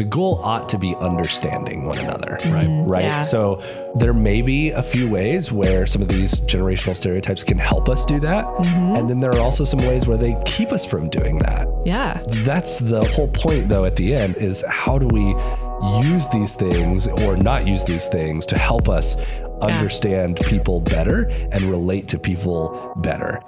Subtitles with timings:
[0.00, 2.38] the goal ought to be understanding one another.
[2.46, 2.66] Right.
[2.66, 2.90] Mm-hmm.
[2.90, 3.04] Right.
[3.04, 3.20] Yeah.
[3.20, 3.60] So
[3.96, 8.06] there may be a few ways where some of these generational stereotypes can help us
[8.06, 8.46] do that.
[8.46, 8.96] Mm-hmm.
[8.96, 11.68] And then there are also some ways where they keep us from doing that.
[11.84, 12.22] Yeah.
[12.28, 15.36] That's the whole point, though, at the end is how do we
[16.08, 19.20] use these things or not use these things to help us
[19.60, 23.42] understand people better and relate to people better?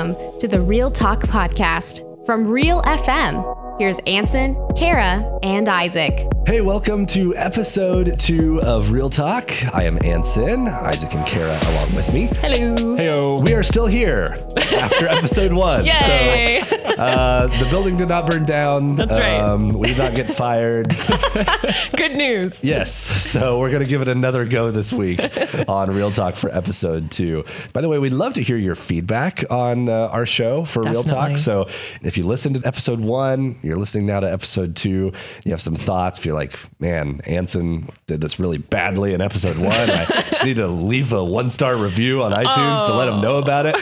[0.00, 3.69] Welcome to the Real Talk Podcast from Real FM.
[3.80, 6.26] Here's Ansen, Kara, and Isaac.
[6.44, 9.50] Hey, welcome to episode two of Real Talk.
[9.74, 12.26] I am Ansen, Isaac and Kara along with me.
[12.26, 12.96] Hello.
[12.96, 13.46] Heyo.
[13.46, 14.36] We are still here
[14.74, 15.86] after episode one.
[15.86, 16.60] Yay.
[16.66, 18.96] So uh, the building did not burn down.
[18.96, 19.40] That's right.
[19.40, 20.88] Um, we did not get fired.
[21.96, 22.64] Good news.
[22.64, 22.92] yes.
[22.92, 25.20] So we're going to give it another go this week
[25.68, 27.44] on Real Talk for episode two.
[27.72, 31.04] By the way, we'd love to hear your feedback on uh, our show for Real
[31.04, 31.38] Talk.
[31.38, 31.66] So
[32.02, 35.12] if you listened to episode one, you're listening now to episode two,
[35.44, 39.56] you have some thoughts, if you're like, man, Ansen did this really badly in episode
[39.56, 43.20] one, I just need to leave a one star review on iTunes to let them
[43.20, 43.76] know about it.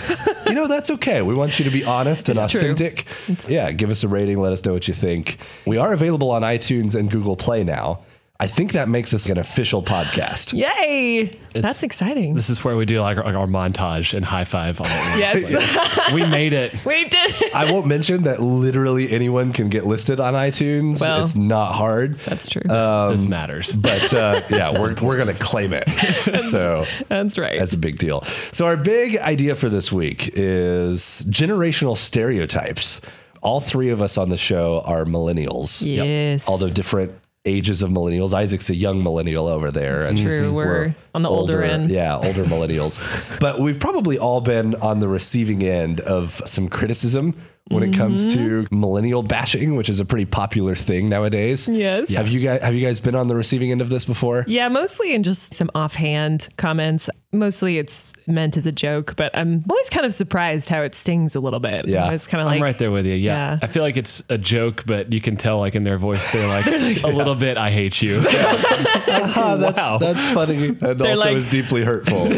[0.47, 1.23] You know, that's okay.
[1.23, 3.07] We want you to be honest and It's authentic.
[3.49, 4.41] Yeah, give us a rating.
[4.41, 5.39] Let us know what you think.
[5.67, 8.01] We are available on iTunes and Google Play now.
[8.41, 10.53] I think that makes us an official podcast.
[10.53, 11.33] Yay.
[11.55, 12.35] That's exciting.
[12.35, 15.53] This is where we do like our, our montage and high five all at once.
[15.53, 16.15] yes.
[16.15, 16.73] We made it.
[16.87, 17.53] we did it.
[17.53, 21.01] I won't mention that literally anyone can get listed on iTunes.
[21.01, 22.21] Well, it's not hard.
[22.21, 22.63] That's true.
[22.65, 23.75] this matters.
[23.89, 25.89] But uh, yeah, we're, we're going to claim it.
[26.41, 27.59] so That's right.
[27.59, 28.23] that's a big deal.
[28.53, 33.01] So, our big idea for this week is generational stereotypes.
[33.43, 35.83] All three of us on the show are millennials.
[35.85, 36.49] yes.
[36.49, 37.15] Although different
[37.49, 38.35] ages of millennials.
[38.35, 40.01] Isaac's a young millennial over there.
[40.05, 40.53] and true.
[40.53, 41.91] We're on the older end.
[41.91, 43.41] Yeah, older millennials.
[43.41, 47.35] but we've probably all been on the receiving end of some criticism
[47.69, 48.81] when it comes to Mm-hmm.
[48.81, 51.69] millennial bashing, which is a pretty popular thing nowadays.
[51.69, 52.09] Yes.
[52.15, 54.45] Have you guys have you guys been on the receiving end of this before?
[54.49, 57.11] Yeah, mostly in just some offhand comments.
[57.31, 61.35] Mostly it's meant as a joke, but I'm always kind of surprised how it stings
[61.37, 61.87] a little bit.
[61.87, 62.11] Yeah.
[62.11, 63.15] It's kind of like I'm right there with you.
[63.15, 63.35] Yeah.
[63.53, 63.59] Yeah.
[63.61, 66.49] I feel like it's a joke, but you can tell like in their voice they're
[66.49, 66.67] like
[67.05, 68.23] a little bit I hate you.
[68.27, 69.99] Ah, that's Wow.
[69.99, 72.29] that's funny and also like- is deeply hurtful.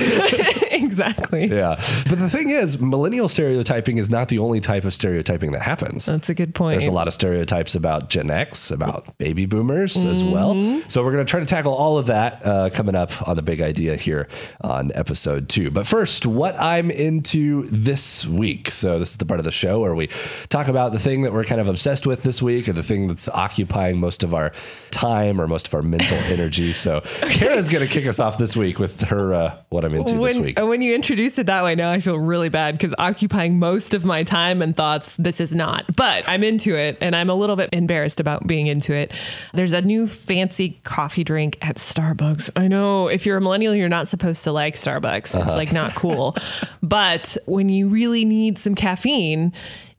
[0.85, 1.47] exactly.
[1.47, 1.77] yeah.
[2.09, 6.07] But the thing is, millennial stereotyping is not the only type of stereotyping that happens.
[6.07, 6.73] That's a good point.
[6.73, 10.31] There's a lot of stereotypes about Gen X, about baby boomers as Mm-hmm.
[10.33, 10.83] well.
[10.89, 13.43] So we're going to try to tackle all of that uh, coming up on the
[13.43, 14.29] big idea here
[14.61, 15.71] on episode two.
[15.71, 18.71] But first, what I'm into this week.
[18.71, 20.09] So this is the part of the show where we
[20.49, 23.07] talk about the thing that we're kind of obsessed with this week, or the thing
[23.09, 24.53] that's occupying most of our
[24.91, 26.73] time or most of our mental energy.
[26.73, 30.15] So Kara's going to kick us off this week with her uh, what I'm into
[30.19, 30.61] this week.
[30.61, 33.93] uh, when you introduce it that way, now I feel really bad because occupying most
[33.93, 35.85] of my time and thoughts, this is not.
[35.97, 39.13] But I'm into it and I'm a little bit embarrassed about being into it.
[39.53, 42.51] There's a new fancy coffee drink at Starbucks.
[42.57, 45.39] I know if you're a millennial, you're not supposed to like Starbucks.
[45.39, 46.35] It's like not cool.
[46.37, 46.67] Uh-huh.
[46.83, 49.53] but when you really need some caffeine,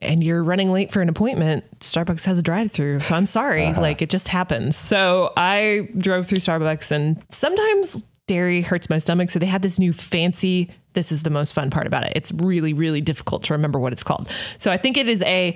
[0.04, 3.02] and you're running late for an appointment, Starbucks has a drive through.
[3.02, 3.68] So I'm sorry.
[3.68, 3.82] Uh-huh.
[3.82, 4.76] Like it just happens.
[4.76, 9.30] So I drove through Starbucks and sometimes dairy hurts my stomach.
[9.30, 12.14] So they had this new fancy, this is the most fun part about it.
[12.16, 14.30] It's really, really difficult to remember what it's called.
[14.58, 15.56] So I think it is a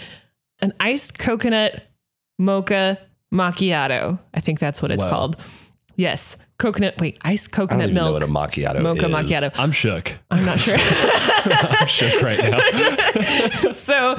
[0.59, 1.88] an iced coconut
[2.40, 2.98] mocha
[3.34, 4.20] macchiato.
[4.34, 5.09] I think that's what it's Whoa.
[5.09, 5.38] called.
[5.98, 6.38] Yes.
[6.58, 8.14] Coconut, wait, iced I don't coconut even know milk.
[8.14, 9.12] what a macchiato mocha is.
[9.12, 9.52] macchiato.
[9.59, 10.14] I'm shook.
[10.31, 10.75] I'm not sure.
[10.80, 12.59] I'm shook right now.
[13.72, 14.16] so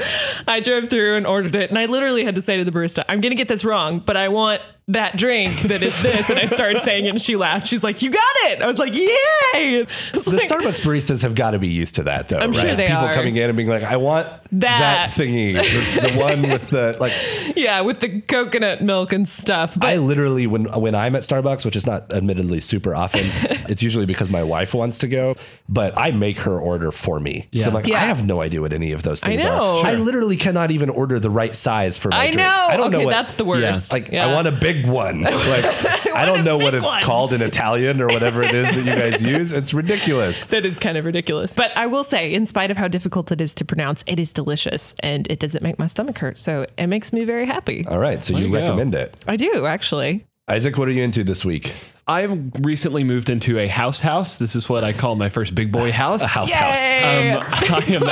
[0.46, 3.04] I drove through and ordered it, and I literally had to say to the barista,
[3.08, 6.38] "I'm going to get this wrong, but I want that drink that is this." And
[6.38, 7.66] I started saying it, and she laughed.
[7.66, 9.06] She's like, "You got it!" I was like, "Yay!"
[9.54, 12.38] It's The like- Starbucks baristas have got to be used to that, though.
[12.38, 12.60] I'm right?
[12.60, 13.12] sure they People are.
[13.12, 15.08] coming in and being like, "I want that, That.
[15.10, 17.12] thingy, the, the one with the like."
[17.56, 19.74] yeah, with the coconut milk and stuff.
[19.78, 23.22] But I literally, when when I'm at Starbucks, which is not admittedly super often,
[23.68, 25.34] it's usually because my wife wants to go,
[25.68, 27.48] but I make her order for me.
[27.60, 27.96] So I'm like, Yeah.
[27.96, 29.78] I have no idea what any of those things know.
[29.80, 29.86] are.
[29.86, 32.36] I literally cannot even order the right size for my I drink.
[32.36, 32.66] know.
[32.70, 33.10] I don't okay, know what.
[33.10, 33.92] that's the worst.
[33.92, 34.26] like Yeah.
[34.26, 35.20] I want a big one.
[35.46, 35.64] Like
[36.16, 37.02] I, don't know what it's one.
[37.02, 39.52] called in Italian or whatever it is that you guys use.
[39.52, 40.46] It's ridiculous.
[40.46, 41.54] that is kind of ridiculous.
[41.54, 44.32] But I will say, in spite of how difficult it is to pronounce, it is
[44.32, 46.38] delicious and it doesn't make my stomach hurt.
[46.38, 47.86] So it makes me very happy.
[47.86, 48.60] All right, so you you go.
[48.60, 49.24] recommend it.
[49.28, 50.26] I do, actually.
[50.48, 51.74] Isaac, what are you into this week?
[52.08, 54.38] I've recently moved into a house house.
[54.38, 56.22] This is what I call my first big boy house.
[56.22, 56.76] House house.
[56.76, 57.32] Yay!
[57.32, 58.02] Um, I am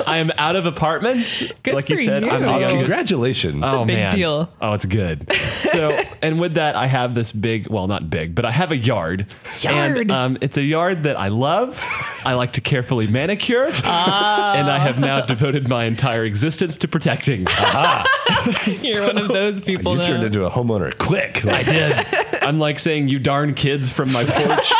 [0.06, 1.50] I am out of apartments.
[1.62, 2.30] Good like you for said, you.
[2.30, 2.76] I'm the Oh, youngest.
[2.76, 3.62] Congratulations.
[3.66, 4.12] Oh, big man.
[4.12, 4.50] deal.
[4.60, 5.30] Oh, it's good.
[5.32, 5.90] So,
[6.22, 9.26] and with that, I have this big, well, not big, but I have a yard.
[9.60, 9.96] Yard.
[9.98, 11.78] And um, it's a yard that I love.
[12.24, 13.66] I like to carefully manicure.
[13.84, 14.54] Ah.
[14.56, 17.46] And I have now devoted my entire existence to protecting.
[18.66, 20.06] You're one of those people you now.
[20.06, 21.44] turned into a homeowner quick.
[21.46, 22.42] I did.
[22.42, 24.72] I'm like saying, you darn kids from my porch.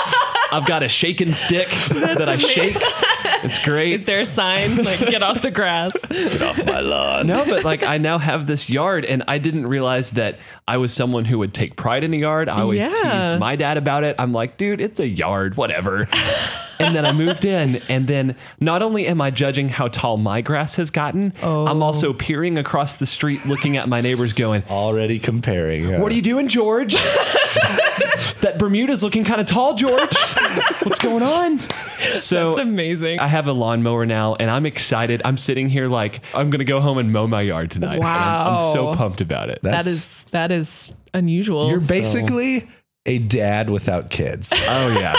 [0.52, 2.76] I've got a shaking stick that I shake.
[3.44, 3.93] It's great.
[3.93, 5.94] Is there a sign like get off the grass?
[6.08, 7.26] Get off my lawn.
[7.26, 10.93] No, but like I now have this yard, and I didn't realize that I was
[10.94, 12.49] someone who would take pride in a yard.
[12.49, 13.26] I always Yeah.
[13.29, 14.17] teased my dad about it.
[14.19, 16.08] I'm like, dude, it's a yard, whatever.
[16.79, 20.41] and then I moved in, and then not only am I judging how tall my
[20.41, 21.82] grass has gotten, I'm oh.
[21.82, 25.85] also peering across the street, looking at my neighbors, going, Already comparing.
[25.85, 25.99] huh?
[25.99, 26.94] "What are you doing, George?
[28.41, 30.15] that Bermuda's looking kind of tall, George.
[30.82, 31.59] What's going on?"
[32.21, 33.21] So It's amazing.
[33.21, 35.23] I have a lawnmower now, and I'm excited.
[35.25, 37.97] I'm sitting here like I'm gonna go home and mow my yard tonight.
[37.97, 39.61] And I'm, I'm so pumped about it.
[39.62, 41.71] that that is, that is unusual.
[41.71, 42.69] You're basically
[43.06, 44.53] a dad without kids.
[44.55, 45.15] oh yeah,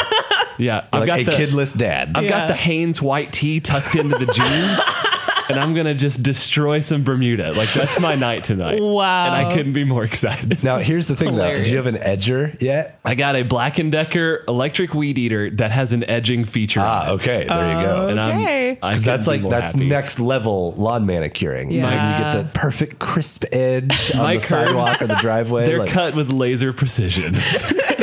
[0.58, 0.86] yeah.
[0.94, 2.12] I've like a got the kidless dad.
[2.16, 4.80] I've got the Hanes white tee tucked into the jeans.
[5.48, 7.50] And I'm gonna just destroy some Bermuda.
[7.52, 8.82] Like that's my night tonight.
[8.82, 9.26] Wow.
[9.28, 10.64] And I couldn't be more excited.
[10.64, 11.64] now here's the thing though.
[11.64, 13.00] Do you have an edger yet?
[13.06, 16.80] I got a Black and Decker electric weed eater that has an edging feature.
[16.80, 17.12] on Ah, it.
[17.18, 17.44] okay.
[17.48, 18.08] There you go.
[18.08, 18.72] And I'm, Okay.
[18.82, 19.88] I Because that's like that's happy.
[19.88, 21.70] next level lawn manicuring.
[21.70, 21.84] Yeah.
[21.84, 25.66] Like, you get the perfect crisp edge on the curves, sidewalk or the driveway.
[25.68, 27.36] They're like- cut with laser precision.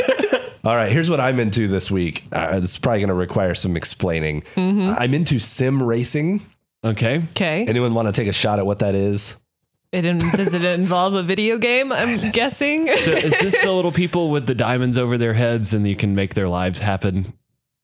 [0.65, 2.23] All right, here's what I'm into this week.
[2.31, 4.43] Uh, this is probably going to require some explaining.
[4.55, 4.93] Mm-hmm.
[4.97, 6.41] I'm into sim racing.
[6.85, 7.17] Okay.
[7.31, 7.65] okay.
[7.67, 9.41] Anyone want to take a shot at what that is?
[9.91, 11.83] It in, does it involve a video game?
[11.91, 12.87] I'm guessing.
[12.87, 16.15] So is this the little people with the diamonds over their heads and you can
[16.15, 17.33] make their lives happen?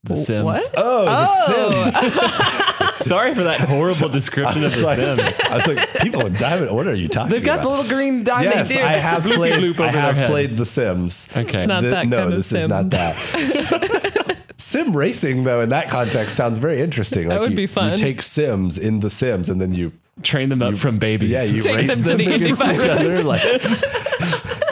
[0.03, 0.45] The Sims.
[0.45, 0.73] What?
[0.77, 1.05] Oh,
[1.49, 1.69] Oh.
[1.69, 2.63] the Sims.
[3.09, 5.37] Sorry for that horrible description of the like- Sims.
[5.49, 6.75] I was like, people in diamond.
[6.75, 7.35] What are you talking about?
[7.35, 7.63] They've got about?
[7.63, 8.51] the little green diamond.
[8.55, 8.77] yes, dude.
[8.81, 9.53] I have Bloopy played.
[9.63, 11.29] bloop I over their have played The Sims.
[11.35, 11.65] Okay.
[11.65, 12.69] Not The- that no, kind of this is sim.
[12.69, 14.41] not that.
[14.57, 17.27] sim racing, though, in that context, sounds very interesting.
[17.27, 17.91] Like would you, be fun.
[17.91, 19.91] You take Sims in The Sims, and then you,
[20.21, 21.31] Train them up from babies.
[21.31, 23.41] yeah, you Take race them to them the against each other, like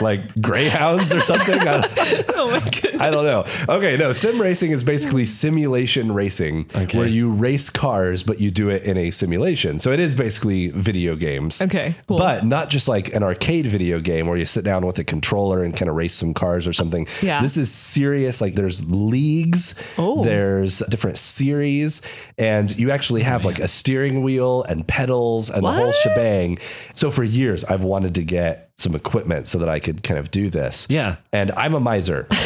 [0.00, 1.58] like greyhounds or something.
[1.60, 3.00] I don't, oh my goodness.
[3.00, 3.44] I don't know.
[3.68, 6.98] Okay, no, sim racing is basically simulation racing, Okay.
[6.98, 9.78] where you race cars, but you do it in a simulation.
[9.78, 11.60] So it is basically video games.
[11.62, 12.18] Okay, cool.
[12.18, 15.62] But not just like an arcade video game where you sit down with a controller
[15.62, 17.06] and kind of race some cars or something.
[17.22, 17.40] Yeah.
[17.42, 18.40] This is serious.
[18.40, 20.22] Like there's leagues, Oh.
[20.24, 22.02] there's different series,
[22.36, 26.58] and you actually have like a steering wheel and pedals and the whole shebang.
[26.94, 30.30] So for years, I've wanted to get some equipment so that I could kind of
[30.30, 30.86] do this.
[30.88, 31.16] Yeah.
[31.32, 32.28] And I'm a miser.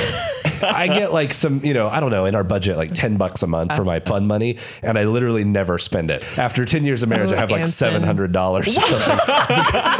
[0.64, 3.42] I get like some, you know, I don't know, in our budget, like 10 bucks
[3.42, 4.06] a month for my uh-huh.
[4.06, 4.58] fun money.
[4.80, 6.24] And I literally never spend it.
[6.38, 8.02] After 10 years of marriage, Oh, I have like Ansen.
[8.02, 9.18] $700 or something.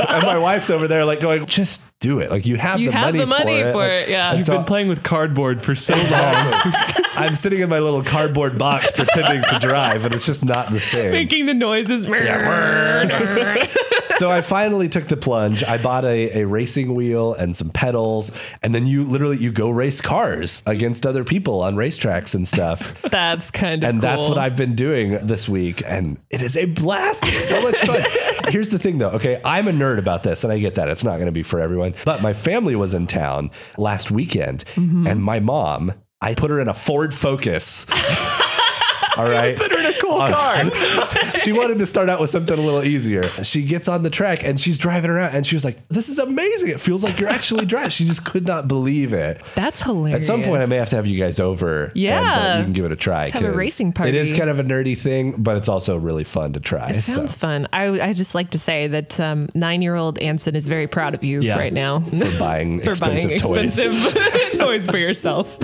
[0.14, 2.31] and my wife's over there like going, just do it.
[2.31, 3.73] Like you have You the have money, the money for it.
[3.73, 4.34] for Like, yeah.
[4.34, 6.75] You've so been playing with cardboard for so long.
[7.14, 10.81] I'm sitting in my little cardboard box pretending to drive, and it's just not the
[10.81, 11.12] same.
[11.12, 12.06] Making the noises.
[14.23, 15.65] So I finally took the plunge.
[15.65, 18.31] I bought a, a racing wheel and some pedals,
[18.63, 23.01] and then you literally you go race cars against other people on racetracks and stuff.
[23.11, 26.67] That's kind of And that's what I've been doing this week, and it is a
[26.67, 27.25] blast.
[27.27, 28.01] It's so much fun.
[28.53, 29.11] Here's the thing, though.
[29.11, 31.43] Okay, I'm a nerd about this, and I get that it's not going to be
[31.43, 31.95] for everyone.
[32.05, 35.07] But my family was in town last weekend, Mm-hmm.
[35.09, 37.89] and my mom, I put her in a Ford Focus.
[39.19, 39.58] All right.
[40.03, 41.35] Put her in a cool car.
[41.37, 43.23] she wanted to start out with something a little easier.
[43.43, 46.19] She gets on the track and she's driving around and she was like, This is
[46.19, 46.71] amazing.
[46.71, 47.91] It feels like you're actually driving.
[47.91, 49.43] She just could not believe it.
[49.55, 50.17] That's hilarious.
[50.19, 51.85] At some point, I may have to have you guys over.
[51.85, 52.59] And, uh, Yeah.
[52.59, 53.23] you can give it a try.
[53.25, 54.11] Let's have a racing party.
[54.11, 56.91] It is kind of a nerdy thing, but it's also really fun to try.
[56.91, 57.69] It sounds fun.
[57.73, 61.15] I, I just like to say that um, nine year old Ansen is very proud
[61.15, 61.59] of you Yeah.
[61.59, 63.79] right now for buying for buying toys.
[63.79, 65.59] expensive toys for yourself.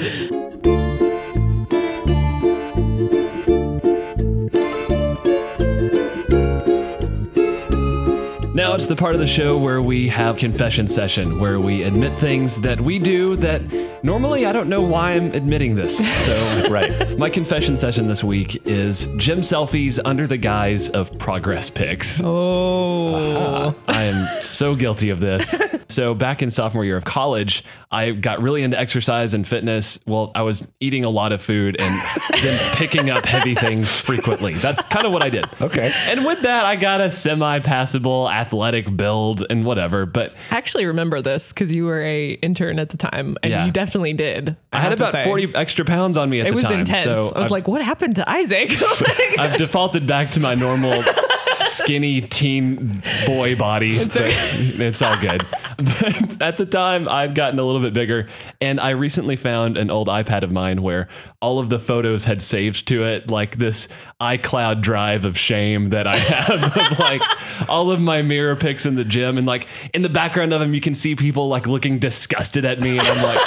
[8.69, 12.13] Now it's the part of the show where we have confession session, where we admit
[12.13, 13.63] things that we do that
[14.05, 15.97] normally I don't know why I'm admitting this.
[16.27, 17.17] So, Right.
[17.17, 22.21] My confession session this week is gym selfies under the guise of progress pics.
[22.23, 25.59] Oh, I am so guilty of this.
[25.91, 29.99] So, back in sophomore year of college, I got really into exercise and fitness.
[30.07, 32.01] Well, I was eating a lot of food and
[32.43, 34.53] then picking up heavy things frequently.
[34.55, 35.47] That's kind of what I did.
[35.61, 35.91] Okay.
[36.09, 40.05] And with that, I got a semi passable athletic build and whatever.
[40.05, 43.65] But I actually remember this because you were a intern at the time, and Yeah.
[43.65, 44.57] you definitely did.
[44.73, 47.05] I had about 40 extra pounds on me at It the was intense.
[47.05, 48.71] So I was I've- like, "What happened to Isaac?"
[49.39, 50.93] I've defaulted back to my normal
[51.69, 53.93] skinny teen boy body.
[53.93, 55.45] It's, it's all good.
[55.77, 58.29] But at the time, I'd gotten a little bit bigger,
[58.61, 61.09] and I recently found an old iPad of mine where
[61.41, 63.89] all of the photos had saved to it like this
[64.21, 67.23] iCloud drive of shame that I have of like
[67.69, 70.75] all of my mirror pics in the gym, and like in the background of them,
[70.75, 73.39] you can see people like looking disgusted at me, and I'm like.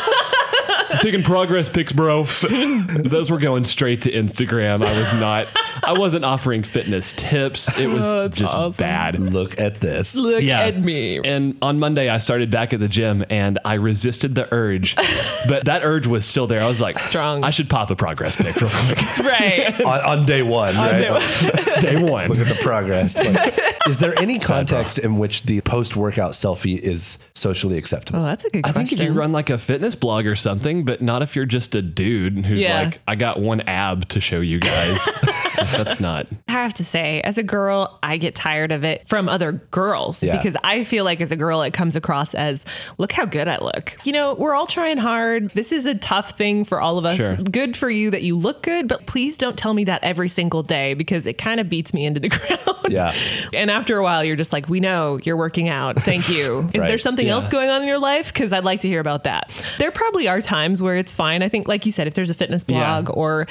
[0.91, 2.23] I'm taking progress pics, bro.
[2.23, 4.83] Those were going straight to Instagram.
[4.85, 5.47] I was not.
[5.83, 7.79] I wasn't offering fitness tips.
[7.79, 8.83] It was Oh, just awesome.
[8.83, 9.19] bad.
[9.19, 10.15] Look at this.
[10.17, 10.59] Look Yeah.
[10.61, 11.19] at me.
[11.23, 14.95] And on Monday, I started back at the gym and I resisted the urge,
[15.47, 16.61] but that urge was still there.
[16.61, 17.43] I was like, Strong.
[17.43, 19.25] I should pop a progress pic real quick.
[19.25, 19.81] right.
[19.83, 20.97] on, on day one, right?
[20.99, 21.21] day one.
[21.99, 22.27] Day one.
[22.29, 23.17] Look at the progress.
[23.23, 23.57] Like,
[23.87, 28.19] is there any context in which the post-workout selfie is socially acceptable?
[28.19, 28.69] Oh, that's a good question.
[28.69, 28.97] I question.
[28.97, 31.73] think if you run like a fitness blog or something, but not if you're just
[31.75, 32.83] a dude who's Yeah.
[32.83, 35.09] like, I got one ab to show you guys.
[35.55, 36.27] That's not.
[36.47, 40.21] I have to say, as a girl, I get tired of it from other girls
[40.23, 40.37] Yeah.
[40.37, 42.65] because I feel like as a girl, it comes across as,
[42.97, 43.97] look how good I look.
[44.05, 45.49] You know, we're all trying hard.
[45.51, 47.17] This is a tough thing for all of us.
[47.17, 47.35] Sure.
[47.37, 50.61] Good for you that you look good, but please don't tell me that every single
[50.63, 52.87] day because it kind of beats me into the ground.
[52.89, 53.13] Yeah.
[53.53, 55.97] And after a while, you're just like, we know you're working out.
[55.97, 56.69] Thank you.
[56.73, 57.33] Is there something Yeah.
[57.33, 58.31] else going on in your life?
[58.33, 59.49] Because I'd like to hear about that.
[59.79, 61.41] There probably are times where it's fine.
[61.43, 63.01] I think, like you said, if there's a fitness Yeah.
[63.01, 63.47] blog or,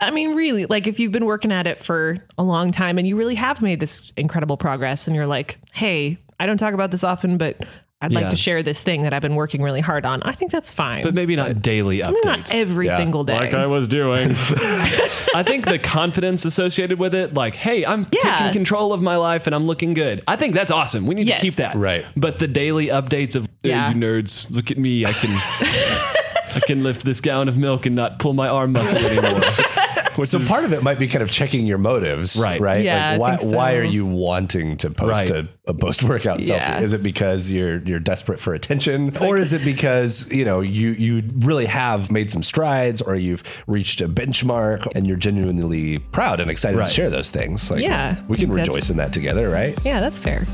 [0.00, 3.06] I mean, really, like if you've been working at it for a long time and
[3.08, 6.90] you really have made this incredible progress and you're like, hey, I don't talk about
[6.90, 7.60] this often, but
[8.02, 10.22] I'd like to share this thing that I've been working really hard on.
[10.22, 11.02] I think that's fine.
[11.02, 12.12] But maybe not daily updates.
[12.14, 12.96] Maybe not every Yeah.
[12.96, 13.36] single day.
[13.38, 14.30] like I was doing.
[15.34, 18.36] I think the confidence associated with it, like, hey, I'm Yeah.
[18.38, 20.22] taking control of my life and I'm looking good.
[20.26, 21.04] I think that's awesome.
[21.06, 21.40] We need Yes.
[21.40, 21.76] to keep that.
[21.76, 22.06] Right.
[22.16, 23.90] But the daily updates of "Hey, Yeah.
[23.90, 25.04] you nerds, look at me.
[25.04, 25.30] I can
[26.56, 29.40] I can lift this gallon of milk and not pull my arm muscle anymore.
[30.20, 32.60] Which So is- part of it might be kind of checking your motives, Right.
[32.60, 32.84] Right?
[32.84, 33.56] Yeah, like why so.
[33.56, 35.30] why are you wanting to post Right.
[35.30, 36.78] a, a post workout Yeah.
[36.78, 36.82] selfie?
[36.82, 40.90] Is it because you're you're desperate for attention, or is it because you know you
[40.90, 46.38] you really have made some strides, or you've reached a benchmark, and you're genuinely proud
[46.40, 46.88] and excited Right.
[46.88, 47.70] to share those things?
[47.70, 49.78] Like, Yeah, we can I think that's- rejoice in that together, right?
[49.84, 50.46] yeah, that's fair.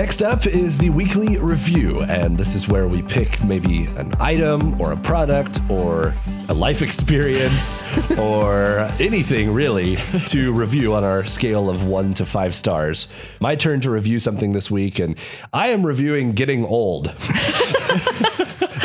[0.00, 4.80] Next up is the weekly review, and this is where we pick maybe an item
[4.80, 6.14] or a product or
[6.50, 7.80] a life experience
[8.18, 9.94] or anything really
[10.26, 13.06] to review on our scale of one to five stars.
[13.40, 15.16] My turn to review something this week, and
[15.52, 17.04] I am reviewing Getting Old.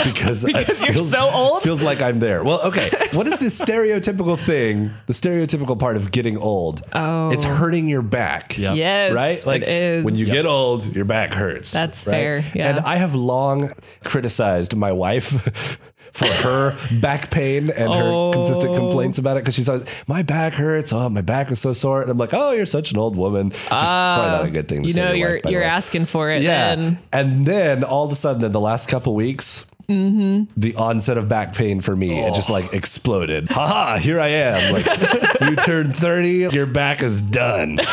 [0.06, 1.64] because Because you're so old?
[1.64, 2.44] Feels like I'm there.
[2.44, 2.90] Well, okay.
[3.14, 6.84] What is the stereotypical thing, the stereotypical part of getting old?
[6.94, 7.32] Oh.
[7.32, 8.76] It's hurting your back Yep.
[8.76, 9.44] Yes, right?
[9.46, 10.06] Like it is.
[10.06, 11.72] when you get old, your back hurts.
[11.72, 12.14] That's right?
[12.14, 12.70] fair, yeah.
[12.70, 13.72] And I have long
[14.04, 15.80] criticized my wife
[16.16, 18.78] for her back pain and her consistent Oh.
[18.78, 20.94] complaints about it because she's always, my back hurts.
[20.94, 22.02] Oh, my back is so sore.
[22.02, 23.50] And I'm like, oh, you're such an old woman.
[23.50, 26.42] Just probably not a good thing to you know, you're you're asking for it.
[26.42, 26.76] Yeah.
[26.76, 26.98] Then.
[27.12, 30.46] And then all of a sudden, in the last couple weeks, Mm-hmm.
[30.60, 32.34] the onset of back pain for me, it Oh.
[32.34, 33.50] just like exploded.
[33.52, 34.74] Haha, here I am.
[34.74, 34.86] Like,
[35.42, 37.78] you turned 30, your back is done.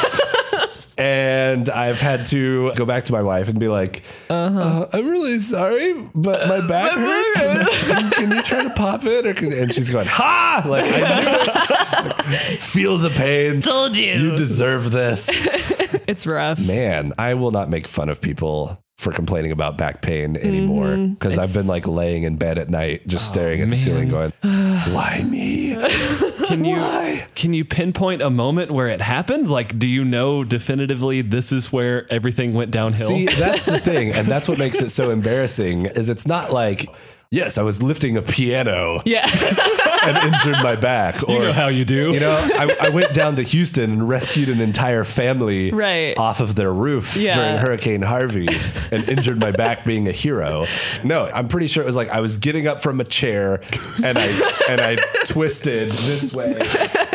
[0.98, 4.58] and I've had to go back to my wife and be like, Uh-huh.
[4.60, 7.88] uh, I'm really sorry, but my back hurts.
[7.88, 9.26] can, can you try to pop it?
[9.26, 10.62] Or can, and she's going, ha!
[10.66, 12.34] Like, I it.
[12.60, 13.62] Feel the pain.
[13.62, 14.14] Told you.
[14.14, 15.48] You deserve this.
[16.08, 16.66] It's rough.
[16.66, 21.12] Man, I will not make fun of people for complaining about back pain anymore Mm-hmm.
[21.14, 24.32] because I've been like laying in bed at night just staring at the ceiling going,
[24.42, 25.74] why me?
[26.52, 27.26] Can you Why?
[27.34, 29.48] can you pinpoint a moment where it happened?
[29.48, 33.08] Like, do you know definitively this is where everything went downhill?
[33.08, 34.12] See, that's the thing.
[34.12, 36.86] And that's what makes it so embarrassing is it's not like,
[37.32, 39.26] yes, I was lifting a piano Yeah.
[40.04, 41.22] and injured my back.
[41.28, 42.12] Or you know how you do.
[42.12, 46.16] You know, I, I went down to Houston and rescued an entire family Right.
[46.18, 47.34] off of their roof Yeah.
[47.36, 48.48] during Hurricane Harvey
[48.92, 50.66] and injured my back being a hero.
[51.04, 53.60] No, I'm pretty sure it was like I was getting up from a chair
[54.04, 54.96] and I and I
[55.26, 56.56] twisted this way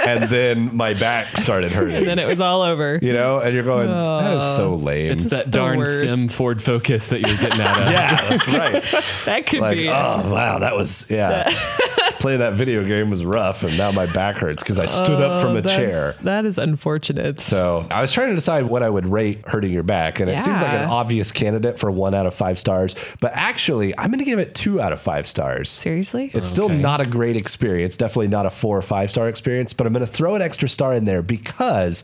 [0.05, 1.95] and then my back started hurting.
[1.97, 2.97] and then it was all over.
[3.01, 4.75] you know, and you're going, that is so oh.
[4.77, 5.11] lame.
[5.11, 6.09] it's that darn worst.
[6.09, 7.85] sim Ford Focus that you're getting out of.
[7.91, 9.25] yeah, that's right.
[9.25, 9.89] That could Like, be.
[9.89, 11.49] oh Oh, wow, that was yeah.
[12.19, 15.41] playing that video game was rough, and now my back hurts because I stood up
[15.41, 16.11] from Oh, a chair.
[16.23, 17.39] that's- unfortunate.
[17.39, 20.41] So I was trying to decide what I would rate hurting your back, and it
[20.41, 22.95] seems like an obvious candidate for one out of five stars.
[23.21, 25.69] But actually, I'm going to give it two out of five stars.
[25.69, 26.31] Seriously?
[26.33, 29.85] It's still not a great experience, definitely not a four or five star experience, but
[29.85, 32.03] I'm going to throw an extra star in there because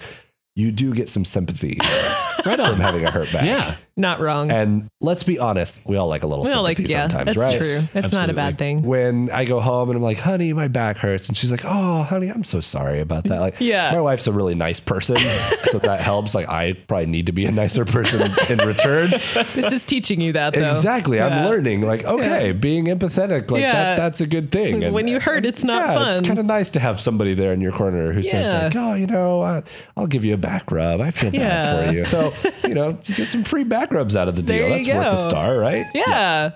[0.55, 1.77] you do get some sympathy
[2.45, 2.75] Right from on.
[2.75, 3.43] having a hurt back.
[3.45, 3.75] Yeah.
[3.95, 4.49] Not wrong.
[4.49, 7.37] And let's be honest, we all like a little we sympathy like, yeah, sometimes, that's
[7.37, 7.57] right?
[7.57, 7.79] true.
[7.93, 8.81] That's not a bad thing.
[8.81, 11.27] When I go home and I'm like, honey, my back hurts.
[11.27, 13.39] And she's like, oh, honey, I'm so sorry about that.
[13.39, 13.91] Like, Yeah.
[13.91, 15.17] my wife's a really nice person.
[15.17, 16.33] so that helps.
[16.33, 19.09] Like, I probably need to be a nicer person in return.
[19.11, 20.69] This is teaching you that, though.
[20.71, 21.21] exactly.
[21.21, 23.73] I'm learning, like, okay, being empathetic, like, Yeah.
[23.73, 24.91] that, that's a good thing.
[24.91, 27.61] When you hurt, it's not yeah, It's kind of nice to have somebody there in
[27.61, 29.61] your corner who says, like, oh, you know, uh,
[29.95, 30.99] I'll give you a back rub.
[30.99, 32.03] I feel bad for you.
[32.13, 32.31] So,
[32.67, 34.69] you know, you get some free back rubs out of the deal.
[34.69, 35.85] That's you worth a star, right?
[35.93, 36.51] Yeah.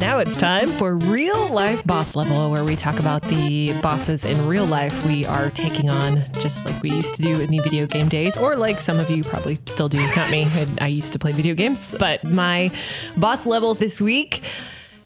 [0.00, 4.46] Now it's time for real life boss level, where we talk about the bosses in
[4.46, 7.86] real life we are taking on, just like we used to do in the video
[7.86, 9.98] game days, or like some of you probably still do.
[10.14, 10.46] Not me.
[10.80, 12.70] I used to play video games, but my
[13.16, 14.42] boss level this week.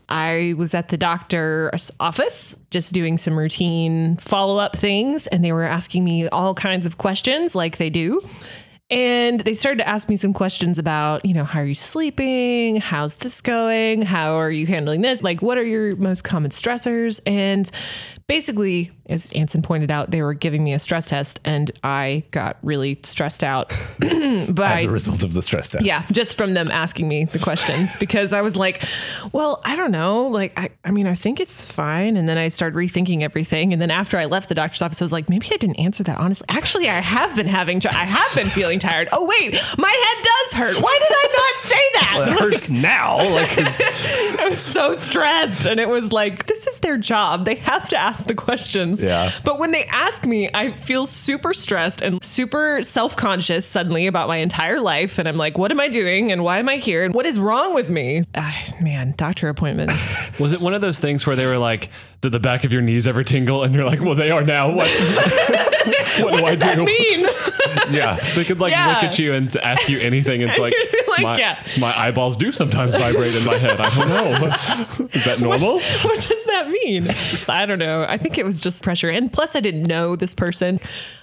[0.08, 5.52] I was at the doctor's office just doing some routine follow up things, and they
[5.52, 8.22] were asking me all kinds of questions like they do.
[8.90, 12.76] And they started to ask me some questions about, you know, how are you sleeping?
[12.76, 14.00] How's this going?
[14.02, 15.22] How are you handling this?
[15.22, 17.20] Like, what are your most common stressors?
[17.26, 17.70] And
[18.26, 22.58] basically, as Ansen pointed out, they were giving me a stress test, and I got
[22.62, 23.70] really stressed out.
[23.98, 25.84] but As a result of the stress test.
[25.84, 28.82] yeah, just from them asking me the questions because I was like,
[29.32, 30.26] well, I don't know.
[30.26, 32.16] Like, I, I mean, I think it's fine.
[32.18, 33.72] And then I started rethinking everything.
[33.72, 36.02] And then after I left the doctor's office, I was like, maybe I didn't answer
[36.04, 36.46] that honestly.
[36.50, 39.08] Actually, I have been having, tr- I have been feeling tired.
[39.12, 40.82] Oh, wait, my head does hurt.
[40.82, 42.14] Why did I not say that?
[42.18, 43.18] Well, it hurts now.
[43.38, 43.58] Like,
[44.40, 45.64] I was so stressed.
[45.64, 47.44] And it was like, this is their job.
[47.44, 49.02] They have to ask the questions.
[49.02, 49.30] Yeah.
[49.44, 54.26] But when they ask me, I feel super stressed and super self conscious suddenly about
[54.28, 55.18] my entire life.
[55.18, 56.32] And I'm like, what am I doing?
[56.32, 57.04] And why am I here?
[57.04, 58.22] And what is wrong with me?
[58.34, 60.38] Ah, man, doctor appointments.
[60.40, 62.82] Was it one of those things where they were like, did the back of your
[62.82, 63.62] knees ever tingle?
[63.62, 64.74] And you're like, well, they are now.
[64.74, 64.88] What,
[66.24, 66.84] what, do I Does that do?
[66.84, 67.20] mean?
[67.94, 68.16] yeah.
[68.34, 68.88] They could like Yeah.
[68.88, 70.42] look at you and ask you anything.
[70.42, 70.74] And it's like,
[71.08, 71.62] Like, my, yeah.
[71.80, 73.80] my eyeballs do sometimes vibrate in my head.
[73.80, 75.06] I don't know.
[75.12, 75.74] Is that normal?
[75.78, 77.08] what does that mean?
[77.48, 78.04] I don't know.
[78.08, 79.10] I think it was just pressure.
[79.10, 80.78] And plus, I didn't know this person.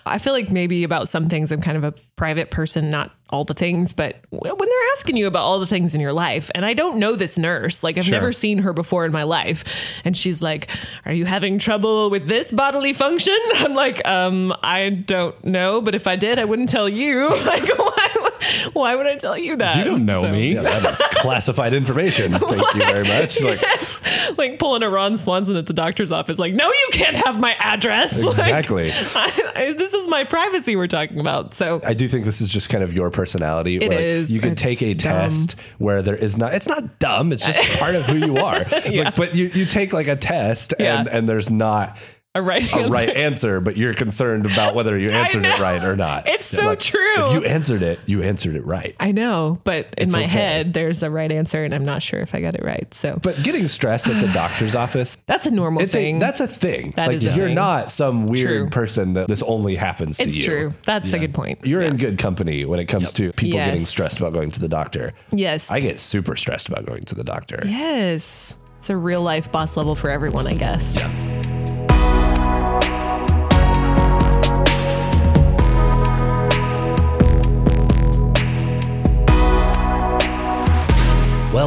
[0.05, 3.43] I feel like maybe about some things, I'm kind of a private person, not all
[3.43, 6.63] the things, but when they're asking you about all the things in your life, and
[6.65, 8.11] I don't know this nurse, like I've Sure.
[8.13, 9.63] never seen her before in my life,
[10.05, 10.69] and she's like,
[11.05, 13.37] Are you having trouble with this bodily function?
[13.55, 17.29] I'm like, um, I don't know, but if I did, I wouldn't tell you.
[17.45, 18.07] Like, why,
[18.73, 19.77] why would I tell you that?
[19.77, 20.53] You don't know So- me.
[20.53, 22.31] Yeah, that is classified information.
[22.33, 23.41] Thank you very much.
[23.41, 26.39] Like, yes, like pulling a Ron Swanson at the doctor's office.
[26.39, 28.23] Like, no, you can't have my address.
[28.25, 28.89] Like, Exactly.
[28.91, 31.53] I, I- this is my privacy we're talking about.
[31.53, 33.75] So I do think this is just kind of your personality.
[33.77, 34.31] It where, like, is.
[34.33, 35.11] You could It's take a dumb.
[35.13, 36.53] test where there is not.
[36.53, 37.31] It's not dumb.
[37.31, 38.59] It's just part of who you are.
[38.85, 41.17] Like, but you you take like a test and Yeah.
[41.17, 41.97] and there's not
[42.35, 42.89] a right a answer.
[42.89, 46.27] right answer, but you're concerned about whether you answered it right or not.
[46.27, 47.01] It's so true.
[47.15, 48.93] If you answered it, you answered it right.
[48.99, 50.27] I know, but in It's my okay.
[50.29, 52.93] head, there's a right answer, and I'm not sure if I got it right.
[52.93, 55.15] So But getting stressed at the doctor's office.
[55.25, 56.17] that's a normal It's thing.
[56.17, 56.91] a that's a thing.
[56.97, 57.55] That like is a you're thing.
[57.55, 58.69] not some weird True.
[58.69, 60.39] person that this only happens to it's you.
[60.41, 60.73] It's true.
[60.83, 61.65] That's a good point.
[61.65, 64.67] You're in good company when it comes to people getting stressed about going to the
[64.67, 65.13] doctor.
[65.31, 65.71] yes.
[65.71, 67.61] I get super stressed about going to the doctor.
[67.65, 68.57] Yes.
[68.77, 71.01] It's a real life boss level for everyone, I guess.
[71.01, 71.74] Well,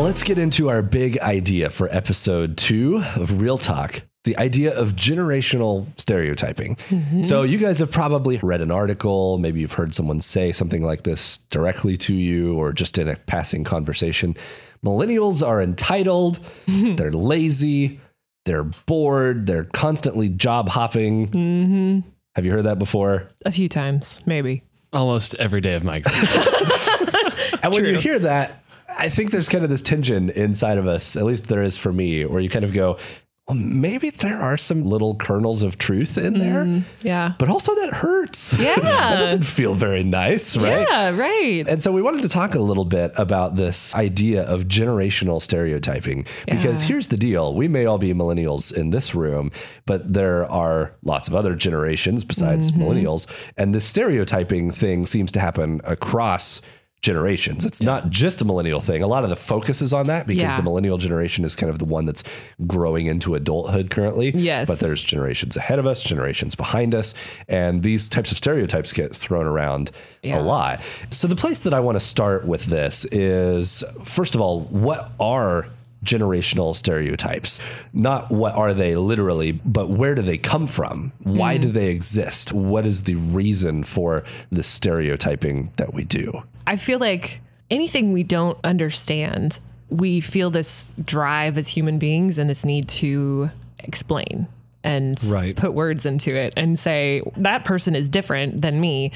[0.08, 4.94] let's get into our big idea for episode two of Real Talk the idea of
[4.94, 6.76] generational stereotyping.
[6.76, 7.22] Mm-hmm.
[7.22, 11.02] So, you guys have probably read an article, maybe you've heard someone say something like
[11.02, 14.34] this directly to you or just in a passing conversation.
[14.82, 18.00] Millennials are entitled, they're lazy,
[18.46, 21.28] they're bored, they're constantly job hopping.
[21.28, 22.08] Mm-hmm.
[22.34, 23.28] Have you heard that before?
[23.44, 24.62] A few times, maybe.
[24.90, 26.88] Almost every day of my existence.
[27.62, 28.62] And when you hear that,
[28.98, 31.92] I think there's kind of this tension inside of us, at least there is for
[31.92, 32.98] me, where you kind of go,
[33.46, 37.32] well, maybe there are some little kernels of truth in there, Yeah.
[37.38, 38.58] but also that hurts.
[38.60, 38.74] Yeah.
[38.78, 40.86] that doesn't feel very nice, right?
[40.86, 41.66] Yeah, right.
[41.66, 46.26] And so we wanted to talk a little bit about this idea of generational stereotyping
[46.46, 46.88] because Yeah.
[46.88, 47.54] here's the deal.
[47.54, 49.50] We may all be millennials in this room,
[49.86, 52.82] but there are lots of other generations besides Mm-hmm.
[52.82, 53.26] millennials.
[53.56, 56.60] And this stereotyping thing seems to happen across
[57.00, 57.64] generations.
[57.64, 59.02] It's not just a millennial thing.
[59.02, 60.56] A lot of the focus is on that because Yeah.
[60.56, 62.24] the millennial generation is kind of the one that's
[62.66, 64.32] growing into adulthood currently.
[64.34, 64.66] Yes.
[64.68, 67.14] But there's generations ahead of us, generations behind us,
[67.48, 70.38] and these types of stereotypes get thrown around Yeah.
[70.38, 70.80] a lot.
[71.10, 75.12] So the place that I want to start with this is first of all, what
[75.20, 75.66] are
[76.04, 77.60] generational stereotypes?
[77.92, 81.12] Not what are they literally, but where do they come from?
[81.22, 81.62] Why Mm.
[81.62, 82.52] do they exist?
[82.52, 86.42] What is the reason for the stereotyping that we do?
[86.66, 92.48] I feel like anything we don't understand, we feel this drive as human beings and
[92.48, 94.46] this need to explain
[94.84, 95.56] and Right.
[95.56, 99.10] put words into it and say that person is different than me.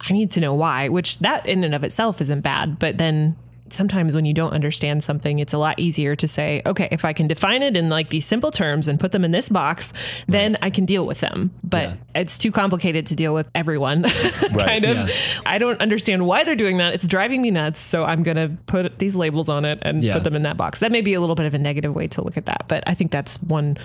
[0.00, 3.36] I need to know why, which that in and of itself isn't bad, but then
[3.72, 7.12] sometimes when you don't understand something it's a lot easier to say okay if i
[7.12, 9.92] can define it in like these simple terms and put them in this box
[10.26, 11.94] then i can deal with them but Yeah.
[12.14, 14.02] it's too complicated to deal with everyone
[14.58, 15.14] kind of yeah.
[15.46, 16.92] I don't understand why they're doing that.
[16.94, 17.80] It's driving me nuts.
[17.80, 20.12] So I'm going to put these labels on it and Yeah.
[20.14, 20.80] put them in that box.
[20.80, 22.84] That may be a little bit of a negative way to look at that, but
[22.86, 23.76] I think that's one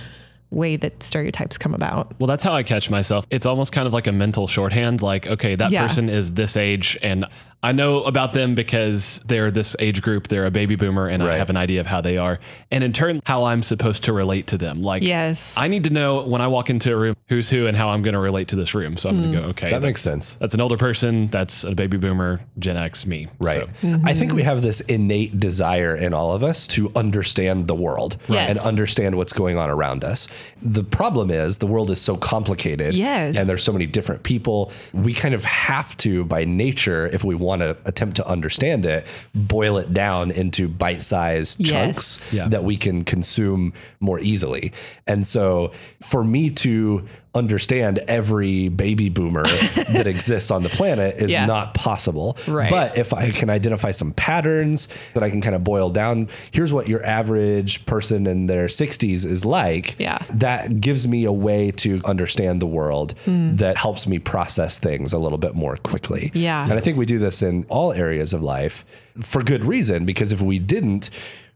[0.52, 2.14] way that stereotypes come about.
[2.20, 3.26] Well, that's how I catch myself.
[3.30, 5.02] It's almost kind of like a mental shorthand.
[5.02, 5.88] Like, okay, that Yeah.
[5.88, 7.26] person is this age, and
[7.64, 10.28] I know about them because they're this age group.
[10.28, 12.40] They're a baby boomer, and I have an idea of how they are.
[12.70, 14.84] And in turn, how I'm supposed to relate to them.
[14.84, 15.58] Like, Yes.
[15.58, 18.02] I need to know when I walk into a room who's who and how I'm
[18.02, 18.98] going to relate to this room.
[18.98, 19.44] So I'm going to hmm.
[19.44, 20.32] go, okay, That makes sense.
[20.32, 21.28] That's an older person.
[21.28, 23.30] That's a baby boomer, Gen X, me.
[23.40, 23.70] Right.
[23.82, 27.76] So, I think we have this innate desire in all of us to understand the
[27.76, 28.50] world Yes.
[28.50, 30.28] and understand what's going on around us.
[30.62, 33.38] The problem is the world is so complicated Yes.
[33.38, 34.72] and there's so many different people.
[34.92, 39.06] We kind of have to, by nature, if we want to attempt to understand it,
[39.36, 41.70] boil it down into bite sized Yes.
[41.70, 42.48] chunks Yeah.
[42.50, 44.72] that we can consume more easily.
[45.08, 49.48] And so for me to understand every baby boomer
[49.92, 51.46] that exists on the planet is Yeah.
[51.46, 52.38] not possible.
[52.48, 52.70] Right.
[52.70, 56.72] But if I can identify some patterns that I can kind of boil down, here's
[56.72, 59.96] what your average person in their 60s is like.
[60.00, 60.20] Yeah.
[60.30, 63.56] That gives me a way to understand the world hmm.
[63.56, 66.32] that helps me process things a little bit more quickly.
[66.34, 66.64] Yeah.
[66.64, 68.86] And I think we do this in all areas of life
[69.20, 71.10] for good reason, because if we didn't,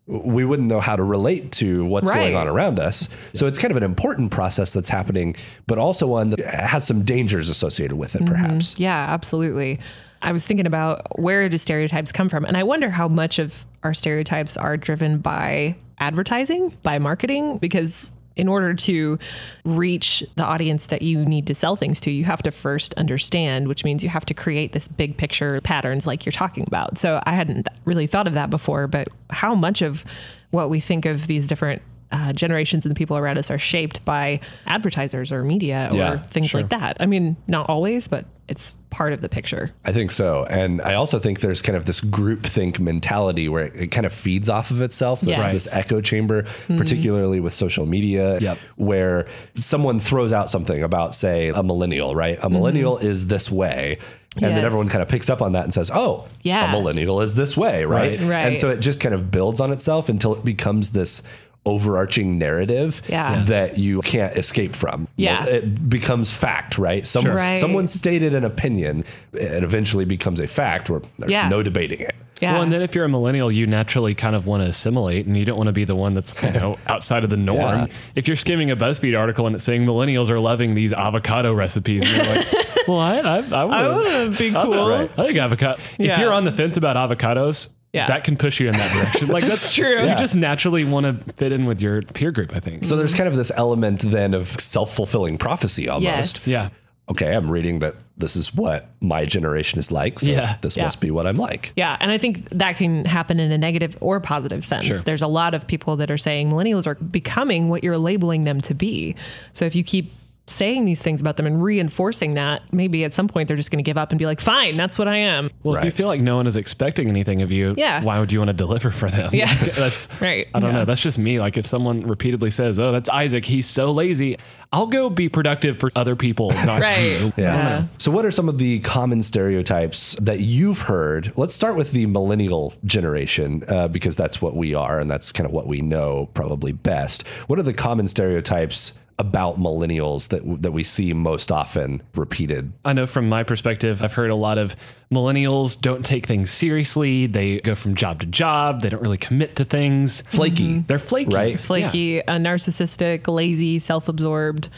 [0.07, 3.09] we wouldn't know how to relate to what's going on around us.
[3.33, 5.35] So it's kind of an important process that's happening,
[5.67, 8.31] but also one that has some dangers associated with it, mm-hmm.
[8.31, 8.79] perhaps.
[8.79, 9.79] Yeah, absolutely.
[10.21, 12.45] I was thinking about where do stereotypes come from?
[12.45, 18.11] And I wonder how much of our stereotypes are driven by advertising, by marketing, because
[18.37, 19.17] in order to
[19.65, 23.67] reach the audience that you need to sell things to, you have to first understand,
[23.67, 26.97] which means you have to create this big picture patterns like you're talking about.
[26.97, 30.05] So I hadn't really thought of that before, but how much of
[30.51, 34.05] what we think of these different uh, generations and the people around us are shaped
[34.05, 36.61] by advertisers or media or Yeah, things sure.
[36.61, 36.97] like that.
[37.01, 39.71] I mean, not always, but it's part of the picture.
[39.85, 40.45] I think so.
[40.49, 44.11] And I also think there's kind of this groupthink mentality where it, it kind of
[44.13, 45.21] feeds off of itself.
[45.21, 45.39] This, Yes.
[45.39, 45.49] Mm-hmm.
[45.53, 46.43] this echo chamber,
[46.75, 48.57] particularly with social media, Yep.
[48.75, 52.39] where someone throws out something about, say, a millennial, right?
[52.41, 53.99] A millennial is this way.
[54.35, 54.65] And then Mm-hmm.
[54.65, 56.69] Everyone kind of picks up on that and says, oh, Yeah.
[56.69, 58.19] a millennial is this way, right?
[58.19, 58.29] Right.
[58.29, 58.47] Right.
[58.47, 61.23] And so it just kind of builds on itself until it becomes this
[61.67, 63.33] overarching narrative Yeah.
[63.33, 63.43] Yeah.
[63.43, 65.07] that you can't escape from.
[65.17, 65.45] Yeah.
[65.45, 67.05] It becomes fact, right?
[67.05, 67.59] Some, Right.
[67.59, 69.03] Someone stated an opinion,
[69.33, 71.49] it eventually becomes a fact where there's Yeah.
[71.49, 72.15] no debating it.
[72.41, 72.53] Yeah.
[72.53, 75.35] Well, and then if you're a millennial, you naturally kind of want to assimilate, and
[75.35, 77.79] you don't want to be the one that's you know outside of the norm.
[77.79, 77.85] Yeah.
[78.15, 82.03] If you're skimming a BuzzFeed article and it's saying millennials are loving these avocado recipes,
[82.05, 82.47] and you're like,
[82.87, 84.05] well, I I, I, I would.
[84.05, 84.93] want to be cool.
[84.93, 85.81] I think avocado.
[85.97, 88.07] If you're on the fence about avocados, Yeah.
[88.07, 89.27] that can push you in that direction.
[89.29, 89.89] Like that's true.
[89.89, 90.19] You Yeah.
[90.19, 92.55] just naturally want to fit in with your peer group.
[92.55, 92.85] I think.
[92.85, 96.47] So there's kind of this element then of self fulfilling prophecy almost.
[96.47, 96.47] Yes.
[96.47, 96.69] yeah.
[97.09, 100.19] Okay, I'm reading that this is what my generation is like.
[100.19, 100.57] So Yeah.
[100.61, 100.83] this Yeah.
[100.83, 101.71] must be what I'm like.
[101.77, 104.85] Yeah, and I think that can happen in a negative or positive sense.
[104.85, 104.97] Sure.
[104.97, 108.59] There's a lot of people that are saying millennials are becoming what you're labeling them
[108.61, 109.15] to be.
[109.53, 110.11] So if you keep
[110.49, 113.83] saying these things about them and reinforcing that, maybe at some point they're just going
[113.83, 116.07] to give up and be like, "Fine, that's what I am." Well, if you feel
[116.07, 118.01] like no one is expecting anything of you, Yeah.
[118.01, 119.29] why would you want to deliver for them?
[119.33, 119.53] Yeah.
[119.53, 120.47] That's Right.
[120.53, 120.79] I don't Yeah.
[120.79, 120.85] know.
[120.85, 121.39] That's just me.
[121.39, 123.45] Like if someone repeatedly says, "Oh, that's Isaac.
[123.45, 124.37] He's so lazy,"
[124.73, 127.19] I'll go be productive for other people, not Right.
[127.21, 127.33] you.
[127.37, 127.83] Yeah.
[127.97, 131.31] So, what are some of the common stereotypes that you've heard?
[131.37, 135.47] Let's start with the millennial generation, uh, because that's what we are, and that's kind
[135.47, 137.25] of what we know probably best.
[137.47, 142.71] What are the common stereotypes about millennials that that we see most often repeated?
[142.85, 144.75] I know from my perspective, I've heard a lot of
[145.11, 147.25] millennials don't take things seriously.
[147.27, 148.81] They go from job to job.
[148.81, 150.21] They don't really commit to things.
[150.21, 150.73] Flaky.
[150.75, 150.81] Mm-hmm.
[150.87, 151.59] They're flaky, Right.
[151.59, 154.69] Flaky, uh, narcissistic, lazy, self-absorbed.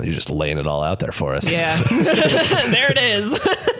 [0.00, 1.50] You're just laying it all out there for us.
[1.50, 1.76] Yeah.
[1.90, 3.36] there it is.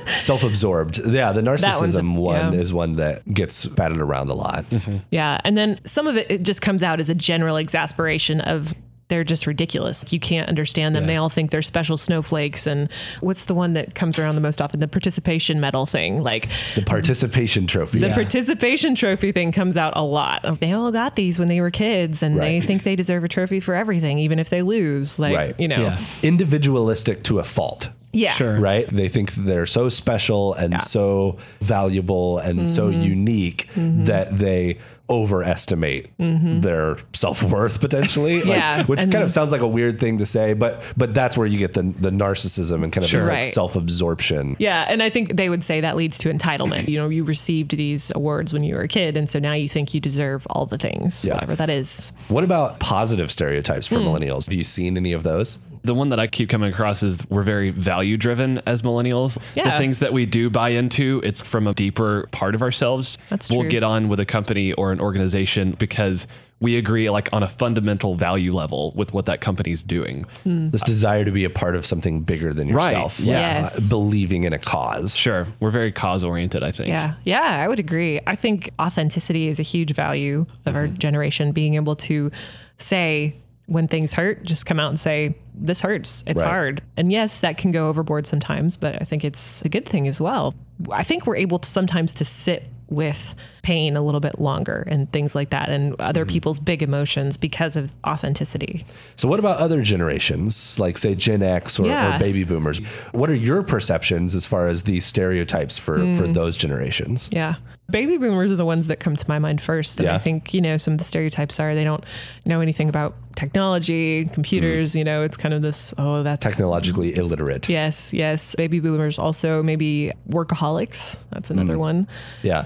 [0.07, 1.01] Self-absorbed.
[1.07, 2.59] Yeah, the narcissism a- one yeah.
[2.59, 4.65] is one that gets batted around a lot.
[5.11, 5.41] Yeah.
[5.45, 8.75] And then some of it, it just comes out as a general exasperation of
[9.09, 10.05] they're just ridiculous.
[10.13, 11.07] You can't understand them.
[11.07, 12.67] They all think they're special snowflakes.
[12.67, 12.91] And
[13.21, 14.81] what's the one that comes around the most often?
[14.81, 16.23] The participation medal thing.
[16.23, 18.01] Like The participation trophy.
[18.01, 20.61] the participation trophy thing comes out a lot.
[20.61, 23.61] They all got these when they were kids and they think they deserve a trophy
[23.61, 25.19] for everything, even if they lose.
[25.19, 25.55] Like, Right.
[25.59, 25.81] you know.
[25.81, 25.99] Yeah.
[26.23, 27.91] Individualistic to a fault.
[28.13, 28.33] Yeah.
[28.33, 28.59] Sure.
[28.59, 28.87] right?
[28.87, 33.01] They think they're so special and so valuable and so Mm-hmm.
[33.03, 34.79] unique that they
[35.11, 38.43] overestimate their self worth potentially.
[38.49, 38.51] Like, Mm-hmm.
[38.51, 41.37] Yeah, which and- kind of sounds like a weird thing to say, but but that's
[41.37, 43.21] where you get the the narcissism and kind of this Sure.
[43.21, 43.45] like Right.
[43.45, 44.57] self absorption.
[44.59, 46.89] Yeah, and I think they would say that leads to entitlement.
[46.89, 49.69] You know, you received these awards when you were a kid, and so now you
[49.69, 51.35] think you deserve all the things, Yeah.
[51.35, 52.13] whatever that is.
[52.29, 54.07] What about positive stereotypes for Hmm.
[54.07, 54.47] millennials?
[54.47, 55.59] Have you seen any of those?
[55.89, 59.39] The one that I keep coming across is we're very value driven as millennials.
[59.55, 59.71] Yeah.
[59.73, 63.17] The things that we do buy into, it's from a deeper part of ourselves.
[63.31, 63.71] That's We'll true.
[63.71, 66.27] get on with a company or an organization because
[66.61, 70.27] we agree like on a fundamental value level with what that company's doing.
[70.45, 72.93] This desire to be a part of something bigger than Right.
[72.93, 73.21] yourself.
[73.21, 73.65] Yeah.
[73.65, 75.17] Uh, believing in a cause.
[75.17, 75.47] Sure.
[75.59, 76.89] We're very cause oriented, I think.
[76.89, 78.21] Yeah, yeah, I would agree.
[78.27, 81.53] I think authenticity is a huge value of our generation.
[81.53, 82.31] Being able to
[82.77, 83.37] say
[83.69, 86.25] when things hurt, just come out and say, "This hurts.
[86.27, 86.49] It's Right.
[86.49, 90.09] hard." And yes, that can go overboard sometimes, but I think it's a good thing
[90.09, 90.55] as well.
[90.91, 95.11] I think we're able to sometimes to sit with pain a little bit longer and
[95.13, 98.85] things like that, and other people's big emotions because of authenticity.
[99.17, 102.17] So, what about other generations, like say Gen X or, Yeah.
[102.17, 102.79] or baby boomers?
[103.13, 106.33] What are your perceptions as far as the stereotypes for, for Hmm.
[106.33, 107.29] those generations?
[107.33, 107.55] Yeah.
[107.91, 109.99] Baby boomers are the ones that come to my mind first.
[109.99, 110.15] And Yeah.
[110.15, 112.05] I think, you know, some of the stereotypes are they don't
[112.45, 116.45] know anything about technology, computers, you know, it's kind of this, oh, that's.
[116.45, 117.67] Technologically illiterate.
[117.71, 118.55] Yes, yes.
[118.57, 121.23] Baby boomers also maybe workaholics.
[121.31, 121.81] That's another Hmm.
[121.81, 122.09] one
[122.43, 122.65] Yeah.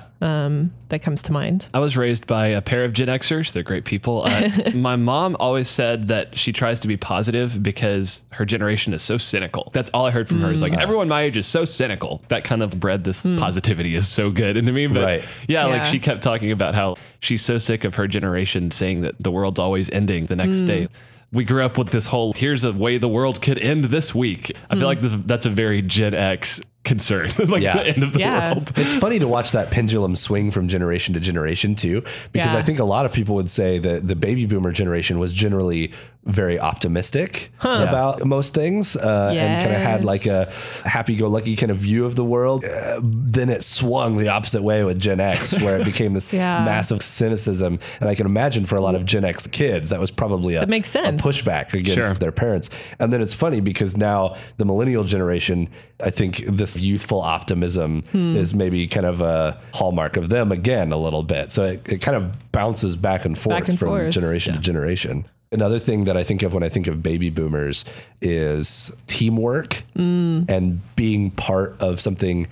[0.93, 1.69] That comes to mind.
[1.75, 3.53] I was raised by a pair of Gen Xers.
[3.53, 4.23] They're great people.
[4.25, 9.03] Uh, my mom always said that she tries to be positive because her generation is
[9.03, 9.71] so cynical.
[9.73, 10.51] That's all I heard from her.
[10.53, 10.71] Is Mm.
[10.71, 12.23] like everyone my age is so cynical.
[12.29, 14.87] That kind of bred this positivity is so good into me.
[14.87, 15.25] But Right.
[15.49, 19.15] yeah, like she kept talking about how she's so sick of her generation saying that
[19.21, 20.89] the world's always ending the next day.
[21.33, 24.53] We grew up with this whole here's a way the world could end this week.
[24.69, 27.75] I feel like this, that's a very Gen X concern, like Yeah.
[27.77, 28.55] the end of the Yeah.
[28.55, 28.73] world.
[28.77, 32.59] It's funny to watch that pendulum swing from generation to generation too, because Yeah.
[32.59, 35.93] I think a lot of people would say that the baby boomer generation was generally
[36.25, 40.47] very optimistic about most things uh, and kind of had like a
[40.85, 42.65] happy-go-lucky kind of view of the world.
[42.65, 46.65] Uh, then it swung the opposite way with Gen X, where it became this Yeah.
[46.65, 47.79] massive cynicism.
[48.01, 50.61] And I can imagine for a lot of Gen X kids, that was probably a,
[50.61, 51.23] That makes a sense.
[51.23, 52.13] pushback against Sure.
[52.15, 52.71] their parents.
[52.99, 55.69] And then it's funny because now the millennial generation,
[56.05, 58.37] I think this youthful optimism Hmm.
[58.37, 61.53] is maybe kind of a hallmark of them again a little bit.
[61.53, 64.13] So it, it kind of bounces back and forth Back and from forth.
[64.13, 65.25] generation to generation.
[65.53, 67.85] Another thing that I think of when I think of baby boomers
[68.21, 70.43] is teamwork Hmm.
[70.49, 72.47] and being part of something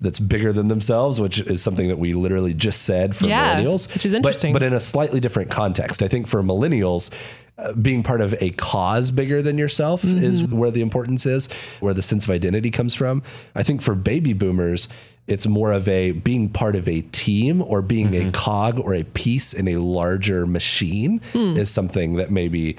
[0.00, 3.92] that's bigger than themselves, which is something that we literally just said for Yeah, millennials.
[3.94, 4.52] which is interesting.
[4.52, 6.02] but in a slightly different context.
[6.02, 7.10] I think for millennials,
[7.58, 10.58] uh, being part of a cause bigger than yourself is Mm-hmm.
[10.58, 11.48] where the importance is,
[11.80, 13.22] where the sense of identity comes from.
[13.54, 14.88] I think for baby boomers,
[15.26, 18.28] it's more of a being part of a team or being Mm-hmm.
[18.28, 21.56] a cog or a piece in a larger machine Hmm.
[21.56, 22.76] is something that maybe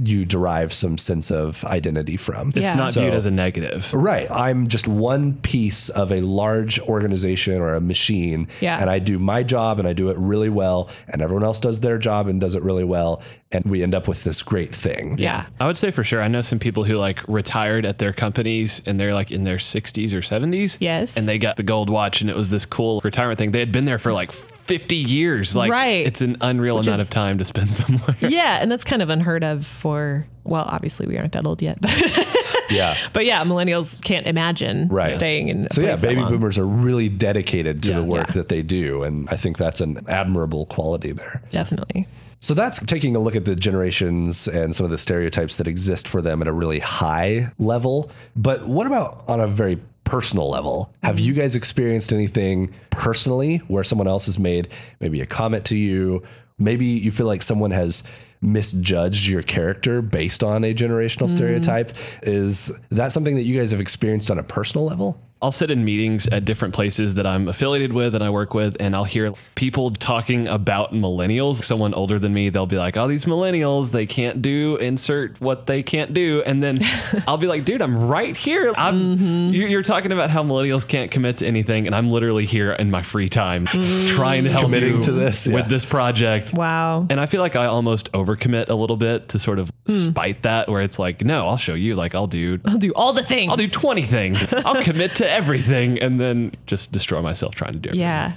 [0.00, 2.48] you derive some sense of identity from.
[2.50, 2.74] It's Yeah.
[2.74, 3.92] not So- viewed as a negative.
[3.94, 4.30] Right.
[4.30, 8.48] I'm just one piece of a large organization or a machine.
[8.60, 8.78] Yeah.
[8.78, 10.90] And I do my job and I do it really well.
[11.08, 13.22] And everyone else does their job and does it really well.
[13.50, 15.16] And we end up with this great thing.
[15.18, 15.46] Yeah.
[15.58, 16.20] I would say for sure.
[16.22, 19.56] I know some people who like retired at their companies and they're like in their
[19.56, 20.76] 60s or 70s.
[20.80, 21.16] Yes.
[21.16, 23.52] And they got the gold watch and it was this cool retirement thing.
[23.52, 25.56] They had been there for like 50 years.
[25.56, 26.06] Like Right.
[26.06, 28.16] it's an unreal Which amount is- of time to spend somewhere.
[28.20, 31.78] Yeah, and that's kind of unheard of for well, obviously we aren't that old yet,
[31.80, 32.94] but Yeah.
[33.14, 35.14] but yeah, millennials can't imagine Right.
[35.14, 35.66] staying in.
[35.66, 36.32] a So yeah, place that baby long.
[36.32, 38.00] boomers are really dedicated to Yeah.
[38.00, 38.32] the work Yeah.
[38.34, 39.04] that they do.
[39.04, 41.40] And I think that's an admirable quality there.
[41.50, 42.06] definitely.
[42.40, 46.06] So that's taking a look at the generations and some of the stereotypes that exist
[46.06, 48.10] for them at a really high level.
[48.36, 50.94] But what about on a very personal level?
[51.02, 54.68] Have you guys experienced anything personally where someone else has made
[55.00, 56.22] maybe a comment to you?
[56.58, 58.04] Maybe you feel like someone has
[58.40, 61.30] misjudged your character based on a generational mm.
[61.30, 61.92] stereotype.
[62.22, 65.20] Is that something that you guys have experienced on a personal level?
[65.40, 68.76] I'll sit in meetings at different places that I'm affiliated with and I work with,
[68.80, 71.62] and I'll hear people talking about millennials.
[71.62, 75.66] Someone older than me, they'll be like, "Oh, these millennials, they can't do insert what
[75.66, 76.78] they can't do," and then
[77.28, 78.72] I'll be like, "Dude, I'm right here.
[78.76, 79.54] I'm mm-hmm.
[79.54, 82.90] you're, you're talking about how millennials can't commit to anything, and I'm literally here in
[82.90, 84.08] my free time mm.
[84.16, 85.54] trying to help Committing you to this, yeah.
[85.54, 87.06] with this project." Wow.
[87.08, 90.10] And I feel like I almost overcommit a little bit to sort of hmm.
[90.10, 91.94] spite that, where it's like, no, I'll show you.
[91.94, 93.50] Like, I'll do, I'll do all the things.
[93.50, 94.52] I'll do 20 things.
[94.52, 97.94] I'll commit to everything and then just destroy myself trying to do it.
[97.96, 98.34] Yeah.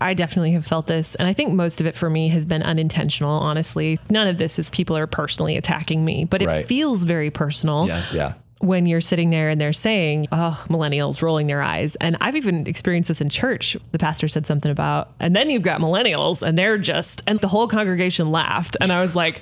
[0.00, 1.14] I definitely have felt this.
[1.14, 3.98] And I think most of it for me has been unintentional, honestly.
[4.10, 6.64] None of this is people are personally attacking me, but it Right.
[6.66, 7.86] feels very personal.
[7.86, 8.04] Yeah.
[8.12, 8.32] Yeah.
[8.58, 11.96] when you're sitting there and they're saying, oh, millennials rolling their eyes.
[11.96, 13.76] And I've even experienced this in church.
[13.90, 17.48] The pastor said something about, and then you've got millennials and they're just, and the
[17.48, 18.76] whole congregation laughed.
[18.80, 19.40] And I was like,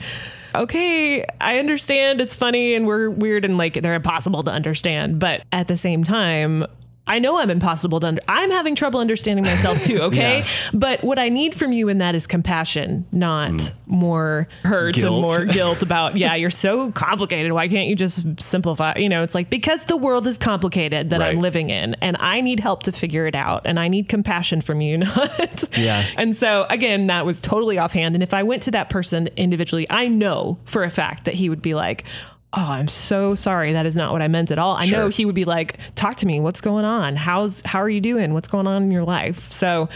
[0.54, 5.18] okay, I understand it's funny and we're weird and like they're impossible to understand.
[5.18, 6.64] But at the same time,
[7.10, 8.22] I know I'm impossible to under.
[8.28, 10.00] I'm having trouble understanding myself too.
[10.10, 13.72] Okay, but what I need from you in that is compassion, not mm.
[13.86, 15.12] more hurt Guilt.
[15.12, 16.16] and more guilt about.
[16.16, 17.52] Yeah, you're so complicated.
[17.52, 18.94] Why can't you just simplify?
[18.96, 22.40] You know, it's like because the world is complicated that I'm living in, and I
[22.40, 25.78] need help to figure it out, and I need compassion from you, not.
[25.78, 26.02] Yeah.
[26.16, 28.14] And so again, that was totally offhand.
[28.14, 31.48] And if I went to that person individually, I know for a fact that he
[31.48, 32.04] would be like.
[32.52, 33.74] Oh, I'm so sorry.
[33.74, 34.76] That is not what I meant at all.
[34.76, 36.40] I know he would be like, "Talk to me.
[36.40, 37.14] What's going on?
[37.14, 38.34] How's how are you doing?
[38.34, 39.88] What's going on in your life?" So,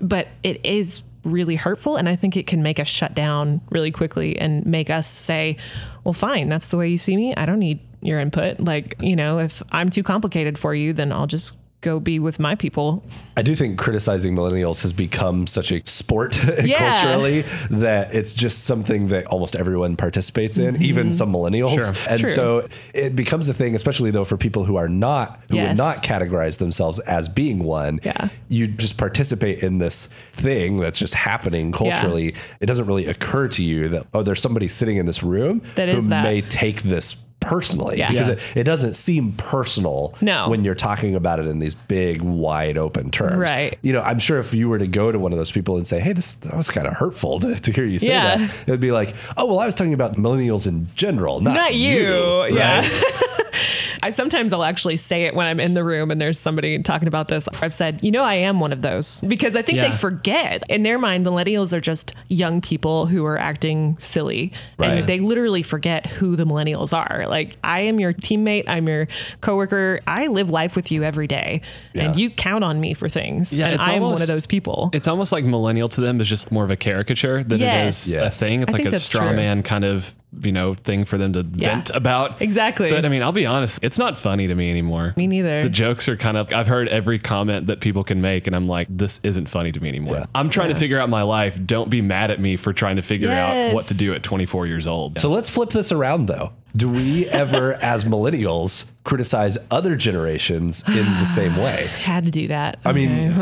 [0.00, 3.90] but it is really hurtful and I think it can make us shut down really
[3.90, 5.56] quickly and make us say,
[6.02, 6.48] "Well, fine.
[6.48, 7.34] That's the way you see me.
[7.36, 11.12] I don't need your input." Like, you know, if I'm too complicated for you, then
[11.12, 13.02] I'll just go be with my people.
[13.36, 17.00] I do think criticizing millennials has become such a sport Yeah.
[17.00, 21.12] culturally that it's just something that almost everyone participates in, even mm-hmm.
[21.12, 21.78] some millennials.
[21.78, 22.12] Sure.
[22.12, 22.30] And True.
[22.30, 25.96] so it becomes a thing, especially though for people who are not, who would not
[25.96, 28.00] categorize themselves as being one.
[28.02, 28.28] Yeah.
[28.48, 32.34] You just participate in this thing that's just happening culturally.
[32.60, 35.88] It doesn't really occur to you that, oh, there's somebody sitting in this room That
[35.88, 36.24] who is that.
[36.24, 38.10] may take this personally Yeah.
[38.10, 38.34] because Yeah.
[38.34, 40.48] it, it doesn't seem personal No.
[40.48, 43.78] when you're talking about it in these big wide open terms Right.
[43.82, 45.86] you know, I'm sure if you were to go to one of those people and
[45.86, 48.36] say, "Hey, this that was kind of hurtful to, to hear you say Yeah.
[48.36, 51.74] that," it'd be like, "Oh, well, I was talking about millennials in general, not, Not
[51.74, 52.46] you.
[52.52, 52.80] Yeah.
[52.80, 53.02] right?
[54.02, 57.06] I sometimes I'll actually say it when I'm in the room and there's somebody talking
[57.06, 57.48] about this.
[57.60, 59.90] I've said, you know, I am one of those because I think Yeah.
[59.90, 60.62] they forget.
[60.70, 64.52] In their mind, millennials are just young people who are acting silly.
[64.78, 64.90] Right.
[65.00, 67.26] And they literally forget who the millennials are.
[67.30, 69.08] Like, I am your teammate, I'm your
[69.40, 70.00] coworker.
[70.06, 71.62] I live life with you every day.
[71.94, 73.54] And you count on me for things.
[73.54, 74.90] Yeah, and I am one of those people.
[74.92, 78.06] It's almost like millennial to them is just more of a caricature than Yes.
[78.06, 78.36] it is Yes.
[78.42, 78.62] a thing.
[78.62, 79.36] It's I like a straw true.
[79.36, 81.70] man kind of, you know, thing for them to Yeah.
[81.74, 82.40] vent about.
[82.40, 82.90] Exactly.
[82.90, 85.12] But I mean, I'll be honest, it's not funny to me anymore.
[85.16, 85.62] Me neither.
[85.62, 88.68] The jokes are kind of, I've heard every comment that people can make, and I'm
[88.68, 90.16] like, this isn't funny to me anymore.
[90.16, 90.26] Yeah.
[90.34, 91.58] I'm trying to figure out my life.
[91.66, 94.66] Don't be mad at me for trying to figure out what to do at 24
[94.66, 95.18] years old.
[95.18, 96.52] So let's flip this around, though.
[96.76, 101.88] Do we ever, as millennials, criticize other generations in the same way?
[101.98, 102.78] Had to do that.
[102.84, 103.32] I mean,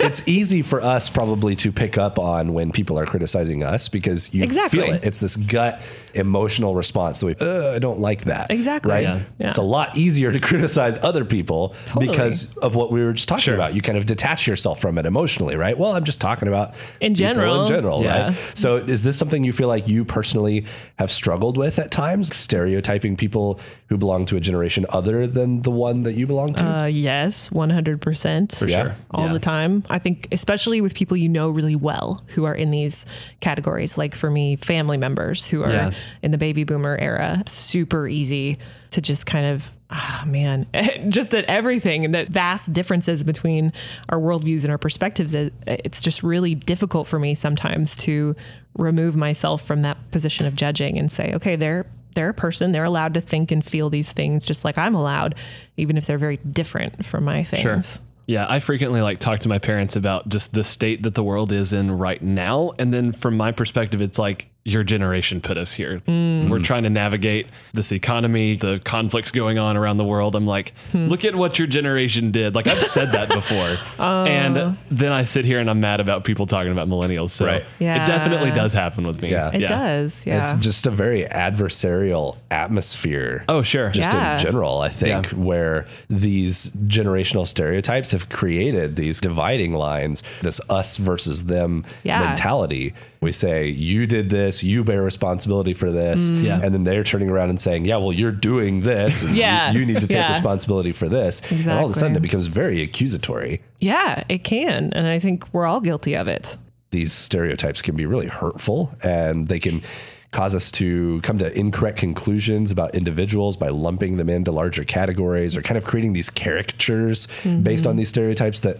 [0.00, 4.34] it's easy for us probably to pick up on when people are criticizing us because
[4.34, 4.80] you Exactly.
[4.80, 5.04] feel it.
[5.04, 5.82] It's this gut
[6.14, 8.50] emotional response that we, uh, I don't like that.
[8.50, 8.90] Exactly.
[8.92, 9.02] Right?
[9.02, 9.20] Yeah.
[9.38, 9.48] Yeah.
[9.50, 12.08] It's a lot easier to criticize other people Totally.
[12.08, 13.54] because of what we were just talking Sure.
[13.54, 13.74] about.
[13.74, 15.76] You kind of detach yourself from it emotionally, right?
[15.78, 17.62] Well, I'm just talking about In general.
[17.62, 18.28] in general, Yeah.
[18.28, 18.36] right?
[18.54, 20.64] So is this something you feel like you personally
[20.98, 25.70] have struggled with at times, stereotyping people who belong to a generation other than the
[25.70, 26.64] one that you belong to?
[26.64, 28.52] Uh, yes, 100%.
[28.56, 28.94] For sure.
[29.10, 29.32] All Yeah.
[29.32, 29.84] the time.
[29.90, 33.06] I think, especially with people you know really well who are in these
[33.40, 35.90] categories, like for me, family members who are Yeah.
[36.22, 38.58] in the baby boomer era, super easy
[38.90, 40.66] to just kind of, ah, man,
[41.08, 43.72] just at everything and the vast differences between
[44.08, 45.34] our worldviews and our perspectives.
[45.34, 48.34] It's just really difficult for me sometimes to
[48.78, 52.72] remove myself from that position of judging and say, okay, they're they're a person.
[52.72, 55.34] They're allowed to think and feel these things just like I'm allowed,
[55.76, 58.00] even if they're very different from my things.
[58.26, 61.52] Yeah, I frequently like talk to my parents about just the state that the world
[61.52, 62.72] is in right now.
[62.78, 66.00] And then from my perspective, it's like your generation put us here.
[66.08, 66.50] Mm.
[66.50, 70.34] We're trying to navigate this economy, the conflicts going on around the world.
[70.34, 71.06] I'm like, Hmm.
[71.06, 72.56] look at what your generation did.
[72.56, 73.56] Like I've said that before.
[73.98, 74.24] Uh.
[74.28, 77.30] and then I sit here and I'm mad about people talking about millennials.
[77.30, 77.64] So Right.
[77.78, 78.02] Yeah.
[78.02, 79.30] it definitely does happen with me.
[79.30, 79.50] Yeah.
[79.54, 80.26] It does.
[80.26, 80.38] Yeah.
[80.40, 83.44] It's just a very adversarial atmosphere.
[83.48, 83.90] Oh, sure.
[83.90, 84.34] Just Yeah.
[84.34, 85.38] in general, I think, Yeah.
[85.38, 92.20] where these generational stereotypes have created these dividing lines, this us versus them Yeah.
[92.20, 92.92] mentality,
[93.26, 96.30] We say, you did this, you bear responsibility for this.
[96.30, 96.44] Mm.
[96.44, 96.60] Yeah.
[96.62, 99.22] And then they're turning around and saying, yeah, well, you're doing this.
[99.24, 99.72] And Yeah.
[99.72, 100.32] You, you need to take Yeah.
[100.32, 101.42] responsibility for this.
[101.50, 103.62] And all of a sudden it becomes very accusatory.
[103.80, 104.92] Yeah, it can.
[104.92, 106.56] And I think we're all guilty of it.
[106.92, 109.82] These stereotypes can be really hurtful and they can
[110.30, 115.56] cause us to come to incorrect conclusions about individuals by lumping them into larger categories
[115.56, 117.88] or kind of creating these caricatures based mm-hmm.
[117.88, 118.78] on these stereotypes that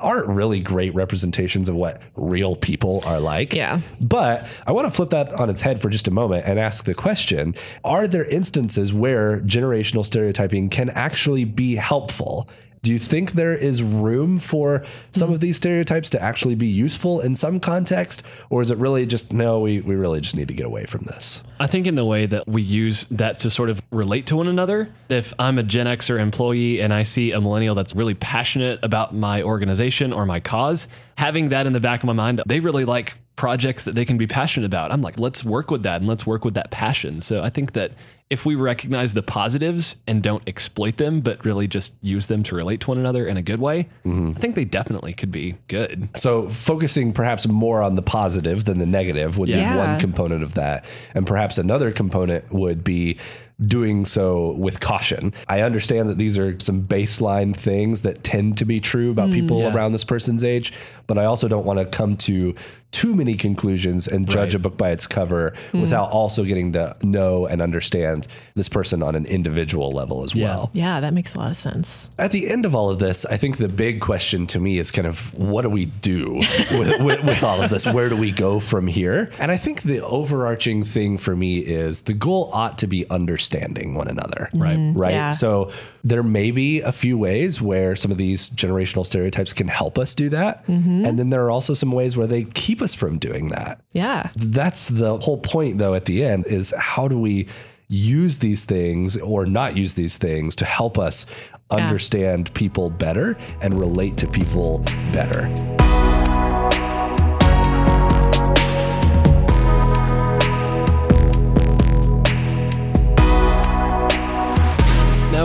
[0.00, 3.54] aren't really great representations of what real people are like.
[3.54, 3.80] Yeah.
[4.00, 6.84] But I want to flip that on its head for just a moment and ask
[6.84, 12.48] the question Are there instances where generational stereotyping can actually be helpful?
[12.84, 17.20] Do you think there is room for some of these stereotypes to actually be useful
[17.20, 18.24] in some context?
[18.50, 21.04] Or is it really just, no, we, we really just need to get away from
[21.04, 21.44] this?
[21.60, 24.48] I think in the way that we use that to sort of relate to one
[24.48, 24.92] another.
[25.08, 29.14] If I'm a Gen Xer employee and I see a millennial that's really passionate about
[29.14, 32.84] my organization or my cause, having that in the back of my mind, they really
[32.84, 34.90] like projects that they can be passionate about.
[34.90, 37.20] I'm like, let's work with that and let's work with that passion.
[37.20, 37.92] So I think that
[38.32, 42.54] if we recognize the positives and don't exploit them, but really just use them to
[42.54, 44.30] relate to one another in a good way, mm-hmm.
[44.34, 46.08] I think they definitely could be good.
[46.16, 49.74] So focusing perhaps more on the positive than the negative would Yeah.
[49.74, 50.86] be one component of that.
[51.14, 53.18] And perhaps another component would be
[53.66, 55.34] doing so with caution.
[55.46, 59.34] I understand that these are some baseline things that tend to be true about mm.
[59.34, 59.74] people Yeah.
[59.74, 60.72] around this person's age,
[61.06, 62.54] but I also don't want to come to
[62.92, 64.54] too many conclusions and judge Right.
[64.54, 65.80] a book by its cover hmm.
[65.80, 70.44] without also getting to know and understand this person on an individual level as Yeah.
[70.48, 70.70] well.
[70.74, 72.10] Yeah, that makes a lot of sense.
[72.18, 74.90] At the end of all of this, I think the big question to me is
[74.90, 76.34] kind of what do we do
[76.72, 77.86] with, with, with all of this?
[77.86, 79.30] Where do we go from here?
[79.38, 83.94] And I think the overarching thing for me is the goal ought to be understanding
[83.94, 84.50] one another.
[84.54, 84.76] Right.
[84.76, 84.98] Mm-hmm.
[84.98, 85.12] Right.
[85.12, 85.30] Yeah.
[85.30, 85.70] So
[86.04, 90.14] there may be a few ways where some of these generational stereotypes can help us
[90.14, 90.66] do that.
[90.66, 91.06] Mm-hmm.
[91.06, 93.80] And then there are also some ways where they keep us from doing that.
[93.92, 94.30] Yeah.
[94.36, 97.48] that's the whole point though at the end is how do we
[97.88, 101.26] use these things or not use these things to help us
[101.70, 104.78] understand people better and relate to people
[105.12, 105.48] better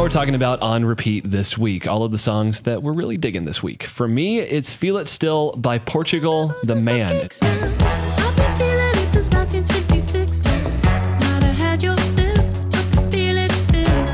[0.08, 3.43] we're talking about on repeat this week, all of the songs that we're really digging
[3.43, 3.84] this week.
[3.84, 7.10] For me, it's Feel It Still by Portugal, The Man.
[7.10, 10.45] I've been feeling it since 1966.
[10.45, 12.38] Might have had your fill,
[12.72, 14.05] but feel it still.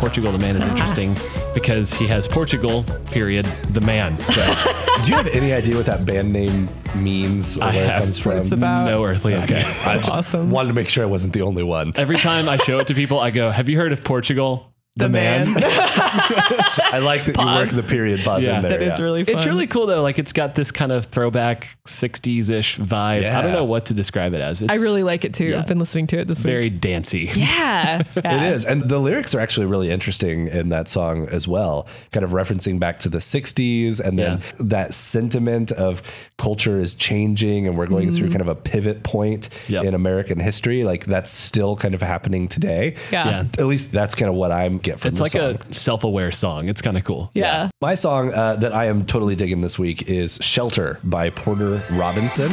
[0.00, 1.14] Portugal, The Man is interesting
[1.54, 4.18] because he has Portugal, period, The Man.
[4.18, 4.34] So
[5.04, 6.68] do you have any idea what that band name
[7.02, 8.02] means or I where it have.
[8.02, 9.58] comes from It's about no earthly idea.
[9.58, 10.50] I just awesome.
[10.50, 12.94] wanted to make sure I wasn't the only one Every time I show it to
[12.94, 14.73] people, I go, Have you heard of Portugal?
[14.96, 15.48] The man.
[15.56, 18.56] I like that you work the period pause Yeah.
[18.58, 19.04] in there That is yeah.
[19.04, 19.34] really fun.
[19.34, 20.02] It's really cool though.
[20.02, 23.22] Like it's got this kind of throwback 60s ish vibe.
[23.22, 23.36] Yeah.
[23.36, 24.62] I don't know what to describe it as.
[24.62, 25.48] It's I really like it too.
[25.48, 25.58] Yeah.
[25.58, 26.80] I've been listening to it this very week.
[26.80, 27.30] dancey.
[27.44, 28.02] Yeah.
[28.16, 28.64] It is.
[28.64, 32.78] And the lyrics are actually really interesting in that song as well, kind of referencing
[32.78, 36.02] back to the 60s and then that sentiment of
[36.38, 38.38] culture is changing and we're going through mm-hmm.
[38.38, 39.84] kind of a pivot point Yep.
[39.84, 40.84] in American history.
[40.84, 42.94] Like that's still kind of happening today.
[43.10, 43.28] Yeah.
[43.28, 43.44] Yeah.
[43.58, 45.68] At least that's kind of what I'm get from It's the like song.
[45.68, 46.68] a self aware song.
[46.68, 47.30] It's kind of cool.
[47.34, 47.70] Yeah.
[47.80, 52.50] My song uh, that I am totally digging this week is Shelter by Porter Robinson.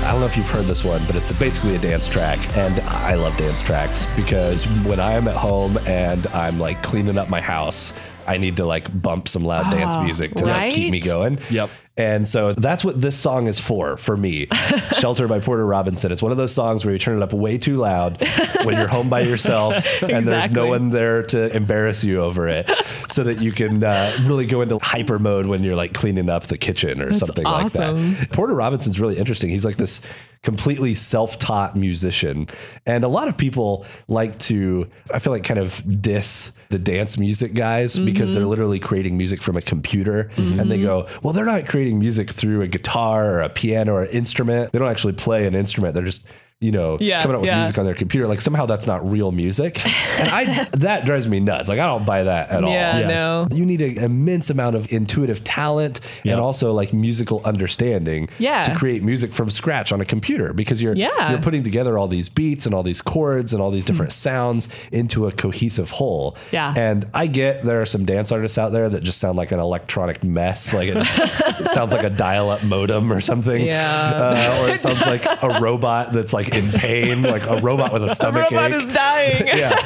[0.00, 2.38] I don't know if you've heard this one, but it's basically a dance track.
[2.56, 7.28] And I love dance tracks because when I'm at home and I'm like cleaning up
[7.28, 7.92] my house,
[8.28, 11.04] I need to like bump some loud dance Oh, music to like keep me right?
[11.06, 11.38] going.
[11.50, 11.70] Yep.
[11.98, 14.46] And so that's what this song is for, for me.
[14.98, 16.12] Shelter by Porter Robinson.
[16.12, 18.22] It's one of those songs where you turn it up way too loud
[18.62, 22.70] when you're home by yourself and there's no one there to embarrass you over it
[23.08, 26.44] so that you can uh, really go into hyper mode when you're like cleaning up
[26.44, 27.96] the kitchen or something awesome.
[27.96, 28.30] like that.
[28.30, 29.50] Porter Robinson's really interesting.
[29.50, 30.00] He's like this
[30.42, 32.46] completely self-taught musician.
[32.86, 37.18] And a lot of people like to, I feel like kind of diss the dance
[37.18, 41.46] music guys because they're literally creating music from a computer and they go, well, they're
[41.46, 44.72] not creating music through a guitar or a piano or an instrument.
[44.72, 45.94] They don't actually play an instrument.
[45.94, 46.26] They're just
[46.60, 47.58] you know, Yeah, coming up with yeah.
[47.60, 48.26] music on their computer.
[48.26, 49.80] Like somehow that's not real music.
[50.18, 51.68] And I that drives me nuts.
[51.68, 52.70] Like I don't buy that at all.
[52.72, 53.06] Yeah, Yeah.
[53.08, 53.48] no.
[53.52, 56.32] You need an immense amount of intuitive talent Yeah.
[56.32, 58.64] and also like musical understanding Yeah.
[58.64, 61.30] to create music from scratch on a computer because you're Yeah.
[61.30, 64.68] you're putting together all these beats and all these chords and all these different sounds
[64.90, 66.36] into a cohesive whole.
[66.50, 66.74] Yeah.
[66.76, 69.60] And I get there are some dance artists out there that just sound like an
[69.60, 70.74] electronic mess.
[70.74, 73.64] Like it, just, it sounds like a dial-up modem or something.
[73.64, 74.10] Yeah.
[74.58, 77.92] Uh, or it sounds like a robot that's like like in pain, like a robot
[77.92, 78.82] with a The stomach robot ache.
[78.82, 79.46] is dying.
[79.46, 79.82] yeah.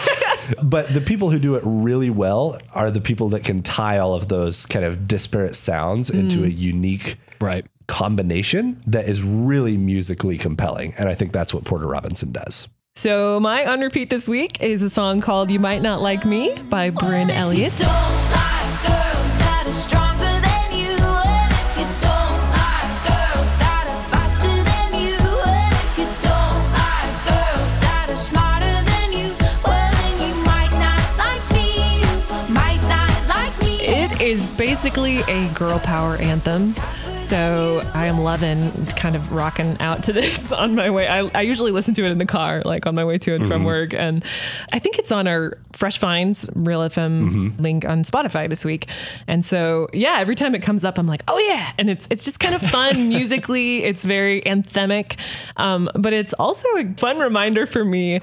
[0.62, 4.14] But the people who do it really well are the people that can tie all
[4.14, 6.58] of those kind of disparate sounds into a mm.
[6.58, 7.66] unique Right.
[7.88, 10.94] combination that is really musically compelling.
[10.96, 12.68] And I think that's what Porter Robinson does.
[12.94, 16.54] So my on repeat this week is a song called "You Might Not Like Me"
[16.68, 17.72] by Bryn Elliott.
[34.56, 36.70] Basically a girl power anthem.
[37.16, 41.06] So I am loving kind of rocking out to this on my way.
[41.06, 43.42] I, I usually listen to it in the car, like on my way to and
[43.42, 43.64] from mm-hmm.
[43.64, 43.94] work.
[43.94, 44.24] And
[44.72, 48.88] I think it's on our Fresh Finds Real FM link on Spotify this week.
[49.26, 51.72] And so yeah, every time it comes up, I'm like, oh yeah.
[51.78, 53.84] And it's it's just kind of fun musically.
[53.84, 55.18] It's very anthemic.
[55.56, 58.20] Um, but it's also a fun reminder for me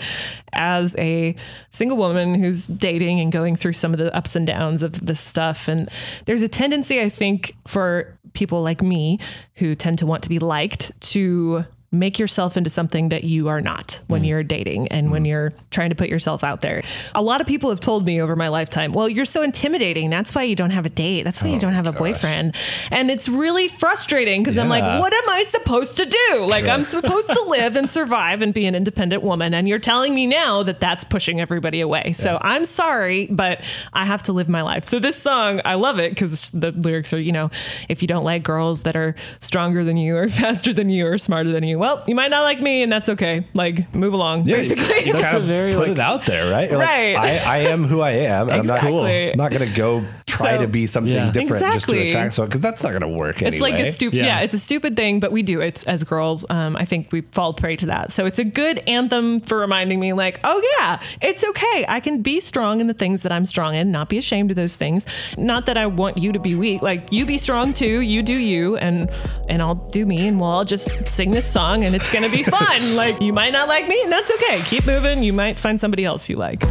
[0.53, 1.35] as a
[1.69, 5.19] single woman who's dating and going through some of the ups and downs of this
[5.19, 5.67] stuff.
[5.67, 5.89] And
[6.25, 9.19] there's a tendency, I think, for people like me
[9.55, 13.61] who tend to want to be liked to make yourself into something that you are
[13.61, 14.27] not when mm.
[14.27, 15.27] you're dating and when mm.
[15.27, 16.83] you're trying to put yourself out there.
[17.15, 20.09] A lot of people have told me over my lifetime, well, you're so intimidating.
[20.09, 21.23] That's why you don't have a date.
[21.23, 22.55] That's why you oh don't have a boyfriend.
[22.91, 26.45] And it's really frustrating because I'm like, what am I supposed to do?
[26.45, 29.55] Like, I'm supposed to live and survive and be an independent woman.
[29.55, 32.11] And you're telling me now that that's pushing everybody away.
[32.11, 33.61] So I'm sorry, but
[33.93, 34.85] I have to live my life.
[34.85, 37.49] So this song, I love it because the lyrics are, you know,
[37.87, 41.17] if you don't like girls that are stronger than you or faster than you or
[41.17, 43.47] smarter than you, well, you might not like me and that's okay.
[43.53, 45.05] Like, move along, basically.
[45.07, 46.69] you That's kind a of very, put like- it out there, right?
[46.69, 47.15] You're like, Right.
[47.17, 48.43] I, I am who I am.
[48.49, 49.27] And I'm Exactly.
[49.27, 50.03] not, not going to go
[50.39, 51.31] try So- to be something Yeah.
[51.31, 53.71] different just to attract someone because that's not going to work It's anyway.
[53.71, 54.25] like a stupid, yeah.
[54.25, 54.39] Yeah.
[54.41, 56.45] it's a stupid thing, but we do it as girls.
[56.49, 58.11] Um, I think we fall prey to that.
[58.11, 61.85] So it's a good anthem for reminding me, like, oh yeah, it's okay.
[61.87, 64.55] I can be strong in the things that I'm strong in, not be ashamed of
[64.55, 65.05] those things.
[65.37, 66.81] Not that I want you to be weak.
[66.81, 68.01] Like you be strong too.
[68.01, 69.09] You do you, and
[69.47, 72.43] and I'll do me, and we'll all just sing this song, and it's gonna be
[72.57, 72.95] fun.
[72.95, 74.61] like you might not like me, and that's okay.
[74.65, 75.23] Keep moving.
[75.23, 76.63] You might find somebody else you like.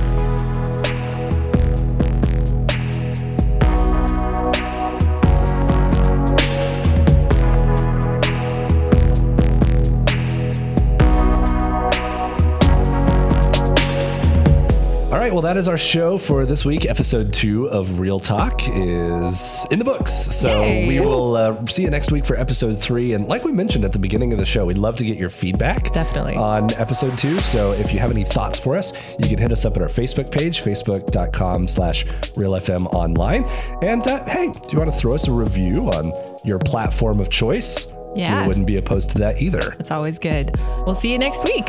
[15.38, 16.84] Well, that is our show for this week.
[16.84, 20.12] Episode two of Real Talk is in the books.
[20.12, 20.88] So Yay.
[20.88, 23.12] we will uh, see you next week for episode three.
[23.12, 25.30] And like we mentioned at the beginning of the show, we'd love to get your
[25.30, 25.92] feedback.
[25.92, 26.34] Definitely.
[26.34, 27.38] On episode two.
[27.38, 29.86] So if you have any thoughts for us, you can hit us up at our
[29.86, 33.44] Facebook page, facebook.com slash realfm online.
[33.80, 36.12] And uh, hey, do you want to throw us a review on
[36.44, 37.86] your platform of choice?
[38.16, 38.42] Yeah.
[38.42, 39.72] We wouldn't be opposed to that either.
[39.78, 40.50] It's always good.
[40.84, 41.68] We'll see you next week.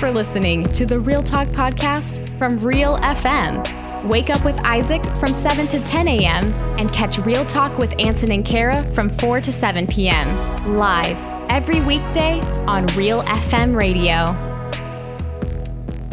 [0.00, 4.08] For listening to the Real Talk podcast from Real FM.
[4.08, 6.44] Wake up with Isaac from 7 to 10 a.m.
[6.78, 10.78] and catch Real Talk with Ansen and Kara from 4 to 7 p.m.
[10.78, 11.18] live
[11.50, 14.32] every weekday on Real FM radio.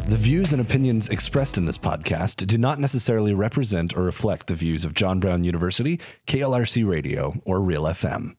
[0.09, 4.55] The views and opinions expressed in this podcast do not necessarily represent or reflect the
[4.55, 8.36] views of John Brown University, KLRC Radio, or Real FM.